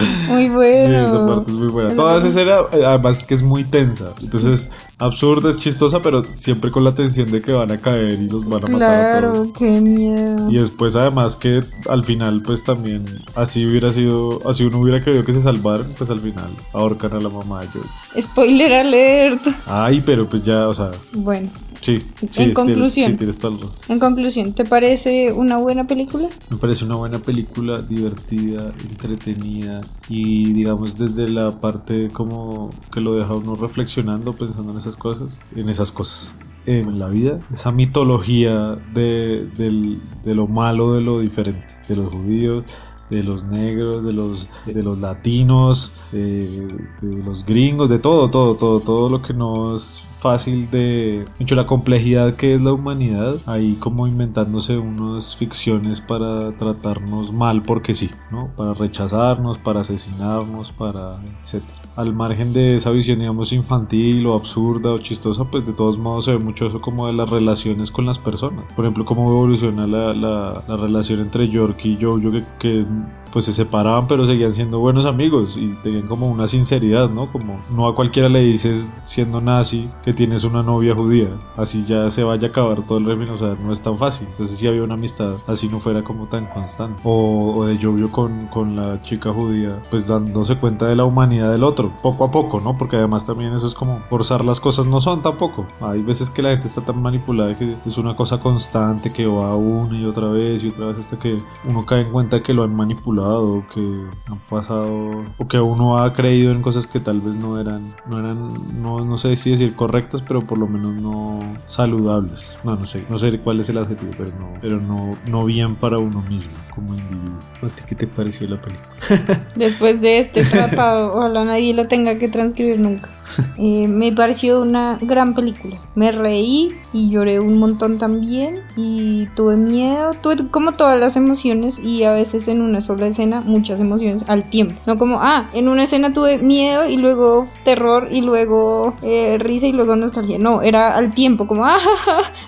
muy 0.28 0.48
bueno. 0.48 0.88
Sí, 0.88 1.10
esa 1.10 1.26
parte 1.26 1.50
es 1.50 1.56
muy 1.56 1.68
buena. 1.68 1.94
Toda 1.94 2.18
esa 2.18 2.28
escena, 2.28 2.56
eh, 2.72 2.84
además 2.86 3.22
que 3.24 3.34
es 3.34 3.42
muy 3.42 3.64
tensa. 3.64 4.14
Entonces, 4.20 4.70
absurda, 4.98 5.50
es 5.50 5.56
chistosa, 5.58 6.00
pero 6.00 6.24
siempre 6.24 6.70
con 6.70 6.84
la 6.84 6.94
tensión 6.94 7.30
de 7.30 7.42
que 7.42 7.52
van 7.52 7.70
a 7.70 7.78
caer 7.78 8.20
y 8.20 8.26
los 8.28 8.48
van 8.48 8.64
a 8.64 8.66
matar 8.68 8.92
a 8.94 9.20
todos. 9.32 9.32
Claro, 9.48 9.52
qué 9.58 9.80
miedo. 9.80 10.50
Y 10.50 10.58
después 10.58 10.96
además 10.96 11.36
que 11.36 11.62
al 11.88 12.04
final 12.04 12.42
pues 12.42 12.64
también 12.64 13.04
así 13.34 13.66
hubiera 13.66 13.90
sido, 13.92 14.40
así 14.48 14.64
uno 14.64 14.78
hubiera 14.78 15.02
querido 15.04 15.22
que 15.24 15.32
se 15.32 15.42
salvaran, 15.42 15.92
pues 15.98 16.10
al 16.10 16.20
final 16.20 16.50
ahorcan 16.72 17.12
a 17.12 17.20
la 17.20 17.28
mamá 17.28 17.60
de. 17.60 18.20
Spoiler 18.22 18.72
alert. 18.72 19.46
Ay, 19.66 20.02
pero 20.04 20.28
pues 20.28 20.44
ya, 20.44 20.66
o 20.68 20.74
sea, 20.74 20.90
Bueno, 21.12 21.50
sí. 21.82 21.98
sí 21.98 22.04
En 22.22 22.28
tienes- 22.30 22.54
conclusión. 22.54 23.10
sí, 23.12 23.16
tienes 23.16 23.42
la 23.42 23.50
razón. 23.50 23.70
en 23.88 23.98
conclusión, 23.98 24.52
¿te 24.54 24.64
parece 24.64 25.32
una 25.32 25.58
buena 25.58 25.86
película? 25.86 26.28
Me 26.48 26.56
parece 26.56 26.84
una 26.84 26.96
buena 26.96 27.18
película, 27.20 27.80
divertida, 27.80 28.72
entretenida 28.88 29.80
y 30.08 30.52
digamos 30.52 30.98
desde 30.98 31.28
la 31.28 31.52
parte 31.52 32.08
como 32.08 32.70
que 32.92 33.00
lo 33.00 33.14
deja 33.14 33.34
uno 33.34 33.54
reflexionando, 33.54 34.32
pensando 34.32 34.72
en 34.72 34.78
esas 34.78 34.96
cosas, 34.96 35.38
en 35.54 35.68
esas 35.68 35.92
cosas. 35.92 36.34
En 36.66 36.98
la 36.98 37.08
vida, 37.08 37.38
esa 37.52 37.70
mitología 37.72 38.76
de, 38.92 39.48
del- 39.56 40.00
de 40.24 40.34
lo 40.34 40.46
malo, 40.46 40.92
de 40.94 41.00
lo 41.00 41.20
diferente, 41.20 41.66
de 41.88 41.96
los 41.96 42.12
judíos, 42.12 42.64
de 43.08 43.22
los 43.22 43.44
negros, 43.44 44.04
de 44.04 44.12
los, 44.12 44.48
de 44.66 44.82
los 44.82 44.98
latinos, 45.00 45.94
eh, 46.12 46.68
de 47.00 47.16
los 47.24 47.44
gringos, 47.46 47.88
de 47.90 47.98
todo, 47.98 48.28
todo, 48.28 48.54
todo, 48.54 48.80
todo 48.80 49.08
lo 49.08 49.22
que 49.22 49.32
no 49.34 49.74
es 49.74 50.02
fácil 50.20 50.70
de... 50.70 51.24
Hecho, 51.38 51.54
la 51.54 51.66
complejidad 51.66 52.36
que 52.36 52.54
es 52.54 52.60
la 52.60 52.72
humanidad, 52.72 53.36
ahí 53.46 53.76
como 53.76 54.06
inventándose 54.06 54.78
unas 54.78 55.36
ficciones 55.36 56.00
para 56.00 56.56
tratarnos 56.56 57.32
mal 57.32 57.62
porque 57.62 57.94
sí, 57.94 58.10
¿no? 58.30 58.48
Para 58.56 58.74
rechazarnos, 58.74 59.58
para 59.58 59.80
asesinarnos, 59.80 60.72
para... 60.72 61.20
etcétera. 61.40 61.80
Al 61.96 62.14
margen 62.14 62.52
de 62.52 62.76
esa 62.76 62.92
visión, 62.92 63.18
digamos, 63.18 63.52
infantil 63.52 64.24
o 64.26 64.34
absurda 64.34 64.92
o 64.92 64.98
chistosa, 64.98 65.44
pues 65.44 65.64
de 65.64 65.72
todos 65.72 65.98
modos 65.98 66.26
se 66.26 66.32
ve 66.32 66.38
mucho 66.38 66.66
eso 66.66 66.80
como 66.80 67.06
de 67.06 67.12
las 67.12 67.28
relaciones 67.28 67.90
con 67.90 68.06
las 68.06 68.18
personas. 68.18 68.64
Por 68.74 68.84
ejemplo, 68.84 69.04
cómo 69.04 69.26
evoluciona 69.28 69.86
la, 69.86 70.12
la, 70.14 70.64
la 70.66 70.76
relación 70.76 71.20
entre 71.20 71.48
York 71.48 71.84
y 71.84 71.98
Jojo, 72.00 72.30
que, 72.30 72.44
que 72.58 72.86
pues 73.32 73.44
se 73.44 73.52
separaban 73.52 74.08
pero 74.08 74.26
seguían 74.26 74.52
siendo 74.52 74.78
buenos 74.78 75.06
amigos 75.06 75.56
y 75.56 75.68
tenían 75.82 76.06
como 76.06 76.28
una 76.28 76.48
sinceridad, 76.48 77.08
¿no? 77.08 77.26
Como 77.26 77.60
no 77.70 77.86
a 77.88 77.94
cualquiera 77.94 78.28
le 78.28 78.42
dices 78.42 78.92
siendo 79.02 79.40
nazi 79.40 79.88
que 80.04 80.09
tienes 80.12 80.44
una 80.44 80.62
novia 80.62 80.94
judía, 80.94 81.28
así 81.56 81.84
ya 81.84 82.08
se 82.10 82.24
vaya 82.24 82.48
a 82.48 82.50
acabar 82.50 82.82
todo 82.82 82.98
el 82.98 83.06
régimen, 83.06 83.30
o 83.30 83.38
sea, 83.38 83.56
no 83.62 83.72
es 83.72 83.80
tan 83.82 83.96
fácil. 83.96 84.26
Entonces 84.30 84.58
sí 84.58 84.66
había 84.66 84.82
una 84.82 84.94
amistad, 84.94 85.34
así 85.46 85.68
no 85.68 85.80
fuera 85.80 86.02
como 86.02 86.26
tan 86.26 86.46
constante. 86.46 87.00
O, 87.04 87.54
o 87.56 87.66
de 87.66 87.78
Jojo 87.80 88.10
con, 88.10 88.46
con 88.46 88.76
la 88.76 89.00
chica 89.02 89.32
judía, 89.32 89.70
pues 89.90 90.06
dándose 90.06 90.56
cuenta 90.56 90.86
de 90.86 90.96
la 90.96 91.04
humanidad 91.04 91.50
del 91.50 91.64
otro, 91.64 91.92
poco 92.02 92.24
a 92.24 92.30
poco, 92.30 92.60
¿no? 92.60 92.76
Porque 92.76 92.96
además 92.96 93.26
también 93.26 93.52
eso 93.52 93.66
es 93.66 93.74
como 93.74 94.00
forzar 94.08 94.44
las 94.44 94.60
cosas, 94.60 94.86
no 94.86 95.00
son 95.00 95.22
tampoco. 95.22 95.66
Hay 95.80 96.02
veces 96.02 96.30
que 96.30 96.42
la 96.42 96.50
gente 96.50 96.68
está 96.68 96.80
tan 96.82 97.00
manipulada 97.02 97.56
que 97.56 97.76
es 97.84 97.98
una 97.98 98.14
cosa 98.14 98.38
constante 98.38 99.12
que 99.12 99.26
va 99.26 99.54
una 99.56 99.96
y 99.96 100.04
otra 100.04 100.28
vez 100.28 100.64
y 100.64 100.68
otra 100.68 100.86
vez 100.86 100.98
hasta 100.98 101.18
que 101.18 101.38
uno 101.68 101.84
cae 101.84 102.02
en 102.02 102.12
cuenta 102.12 102.42
que 102.42 102.52
lo 102.52 102.62
han 102.62 102.74
manipulado 102.74 103.64
que 103.72 103.80
han 104.26 104.38
pasado 104.48 105.24
o 105.38 105.48
que 105.48 105.60
uno 105.60 105.98
ha 105.98 106.12
creído 106.12 106.52
en 106.52 106.62
cosas 106.62 106.86
que 106.86 107.00
tal 107.00 107.20
vez 107.20 107.36
no 107.36 107.60
eran 107.60 107.94
no 108.10 108.18
eran 108.18 108.52
no, 108.80 109.04
no 109.04 109.18
sé 109.18 109.36
si 109.36 109.50
decir 109.50 109.74
correctas 109.74 109.99
pero 110.26 110.40
por 110.40 110.58
lo 110.58 110.66
menos 110.66 110.94
no 110.94 111.38
saludables 111.66 112.58
no 112.64 112.76
no 112.76 112.84
sé 112.84 113.04
no 113.08 113.18
sé 113.18 113.38
cuál 113.40 113.60
es 113.60 113.68
el 113.68 113.78
adjetivo 113.78 114.12
pero 114.16 114.30
no 114.38 114.52
pero 114.60 114.80
no 114.80 115.10
no 115.28 115.44
bien 115.44 115.76
para 115.76 115.98
uno 115.98 116.22
mismo 116.22 116.54
como 116.74 116.94
individuo 116.94 117.38
¿a 117.62 117.68
ti 117.68 117.82
qué 117.86 117.94
te 117.94 118.06
pareció 118.06 118.48
la 118.48 118.60
película? 118.60 118.94
Después 119.54 120.00
de 120.00 120.18
este 120.18 120.44
tratado, 120.44 121.10
ojalá 121.10 121.44
nadie 121.44 121.74
lo 121.74 121.86
tenga 121.88 122.18
que 122.18 122.28
transcribir 122.28 122.78
nunca. 122.80 123.10
Eh, 123.62 123.86
me 123.86 124.10
pareció 124.12 124.60
una 124.60 124.98
gran 125.00 125.34
película. 125.34 125.76
Me 125.94 126.10
reí 126.10 126.74
y 126.92 127.10
lloré 127.10 127.38
un 127.38 127.58
montón 127.58 127.96
también. 127.96 128.60
Y 128.76 129.26
tuve 129.36 129.56
miedo, 129.56 130.12
tuve 130.20 130.48
como 130.50 130.72
todas 130.72 130.98
las 130.98 131.14
emociones 131.14 131.78
y 131.78 132.02
a 132.02 132.10
veces 132.10 132.48
en 132.48 132.60
una 132.60 132.80
sola 132.80 133.06
escena 133.06 133.40
muchas 133.42 133.78
emociones 133.78 134.24
al 134.28 134.48
tiempo. 134.48 134.74
No 134.86 134.98
como, 134.98 135.20
ah, 135.20 135.48
en 135.52 135.68
una 135.68 135.84
escena 135.84 136.12
tuve 136.12 136.38
miedo 136.38 136.88
y 136.88 136.96
luego 136.96 137.46
terror 137.62 138.08
y 138.10 138.22
luego 138.22 138.94
eh, 139.02 139.36
risa 139.38 139.68
y 139.68 139.72
luego 139.72 139.89
nostalgia. 139.96 140.38
No, 140.38 140.62
era 140.62 140.94
al 140.94 141.12
tiempo, 141.12 141.46
como, 141.46 141.64
ah, 141.66 141.78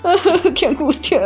qué 0.54 0.66
angustia. 0.66 1.20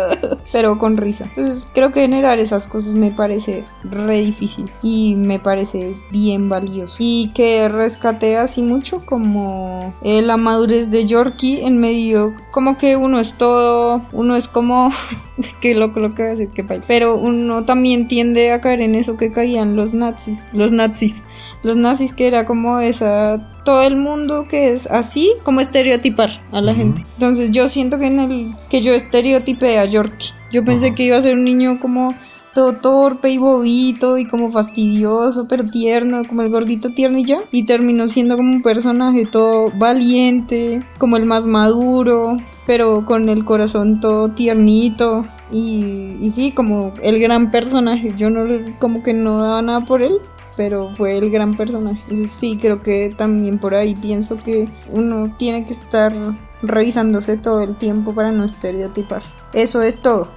Pero 0.52 0.79
con 0.79 0.96
risa. 0.96 1.24
Entonces 1.24 1.66
creo 1.74 1.92
que 1.92 2.02
generar 2.02 2.38
esas 2.38 2.68
cosas 2.68 2.94
me 2.94 3.11
parece 3.11 3.64
re 3.85 4.20
difícil 4.20 4.70
y 4.83 5.14
me 5.14 5.38
parece 5.38 5.94
bien 6.11 6.48
valioso. 6.48 6.96
Y 6.98 7.33
que 7.35 7.68
rescaté 7.68 8.37
así 8.37 8.62
mucho 8.62 9.05
como 9.05 9.94
eh, 10.02 10.22
la 10.22 10.37
madurez 10.37 10.90
de 10.90 11.07
Yorkie 11.07 11.66
en 11.66 11.79
medio, 11.79 12.35
como 12.50 12.76
que 12.76 12.96
uno 12.96 13.18
es 13.18 13.35
todo, 13.35 14.02
uno 14.12 14.37
es 14.37 14.48
como, 14.48 14.90
que 15.61 15.75
loco 15.75 16.01
lo 16.01 16.14
que 16.14 16.22
voy 16.22 16.29
a 16.29 16.31
decir, 16.31 16.49
que 16.51 16.64
paila. 16.64 16.85
Pero 16.87 17.16
uno 17.16 17.64
también 17.64 18.09
tiende 18.09 18.53
a 18.53 18.61
caer 18.61 18.81
en 18.81 18.94
eso 18.94 19.16
que 19.16 19.33
caían 19.33 19.77
los 19.77 19.94
nazis, 19.94 20.49
los 20.53 20.72
nazis, 20.72 21.25
los 21.62 21.77
nazis 21.77 22.12
que 22.12 22.27
era 22.27 22.46
como 22.46 22.81
esa 22.81 23.53
todo 23.64 23.83
el 23.83 23.96
mundo 23.96 24.46
que 24.49 24.72
es 24.72 24.87
así, 24.87 25.33
como 25.42 25.61
estereotipar 25.61 26.31
a 26.53 26.61
la 26.61 26.75
gente. 26.75 27.05
Entonces 27.14 27.51
yo 27.51 27.68
siento 27.68 27.99
que 27.99 28.07
en 28.07 28.20
el 28.20 28.57
que 28.70 28.81
yo 28.81 28.94
estereotipé 28.94 29.79
a 29.79 29.85
Yorkie. 29.85 30.31
Yo 30.53 30.64
pensé 30.64 30.94
que 30.94 31.03
iba 31.03 31.16
a 31.16 31.20
ser 31.20 31.35
un 31.35 31.44
niño 31.44 31.81
como 31.81 32.14
todo 32.55 32.77
torpe 32.77 33.29
y 33.29 33.37
bobito 33.37 34.16
y 34.16 34.27
como 34.27 34.51
fastidioso, 34.51 35.46
pero 35.46 35.64
tierno, 35.64 36.22
como 36.27 36.40
el 36.40 36.49
gordito 36.49 36.90
tierno 36.90 37.18
y 37.18 37.25
ya. 37.25 37.40
Y 37.53 37.64
terminó 37.64 38.09
siendo 38.09 38.37
como 38.38 38.51
un 38.51 38.62
personaje 38.62 39.27
todo 39.27 39.70
valiente, 39.77 40.81
como 40.96 41.18
el 41.18 41.27
más 41.27 41.46
maduro, 41.46 42.38
pero 42.66 43.05
con 43.05 43.29
el 43.29 43.44
corazón 43.44 44.00
todo 44.00 44.31
tiernito. 44.31 45.22
Y, 45.50 46.16
y 46.20 46.29
sí, 46.31 46.52
como 46.52 46.92
el 47.02 47.20
gran 47.20 47.50
personaje. 47.50 48.12
Yo 48.16 48.29
no, 48.31 48.44
como 48.79 49.02
que 49.02 49.14
no 49.14 49.40
daba 49.40 49.62
nada 49.62 49.81
por 49.83 50.02
él, 50.02 50.14
pero 50.57 50.90
fue 50.96 51.16
el 51.16 51.31
gran 51.31 51.55
personaje. 51.55 52.00
Entonces 52.02 52.31
sí, 52.31 52.59
creo 52.61 52.83
que 52.83 53.14
también 53.16 53.59
por 53.59 53.74
ahí 53.74 53.94
pienso 53.94 54.37
que 54.37 54.68
uno 54.92 55.35
tiene 55.38 55.64
que 55.64 55.72
estar 55.72 56.12
revisándose 56.62 57.37
todo 57.37 57.62
el 57.62 57.76
tiempo 57.76 58.12
para 58.14 58.33
no 58.33 58.44
estereotipar. 58.44 59.22
Eso 59.52 59.83
es 59.83 59.98
todo. 59.98 60.29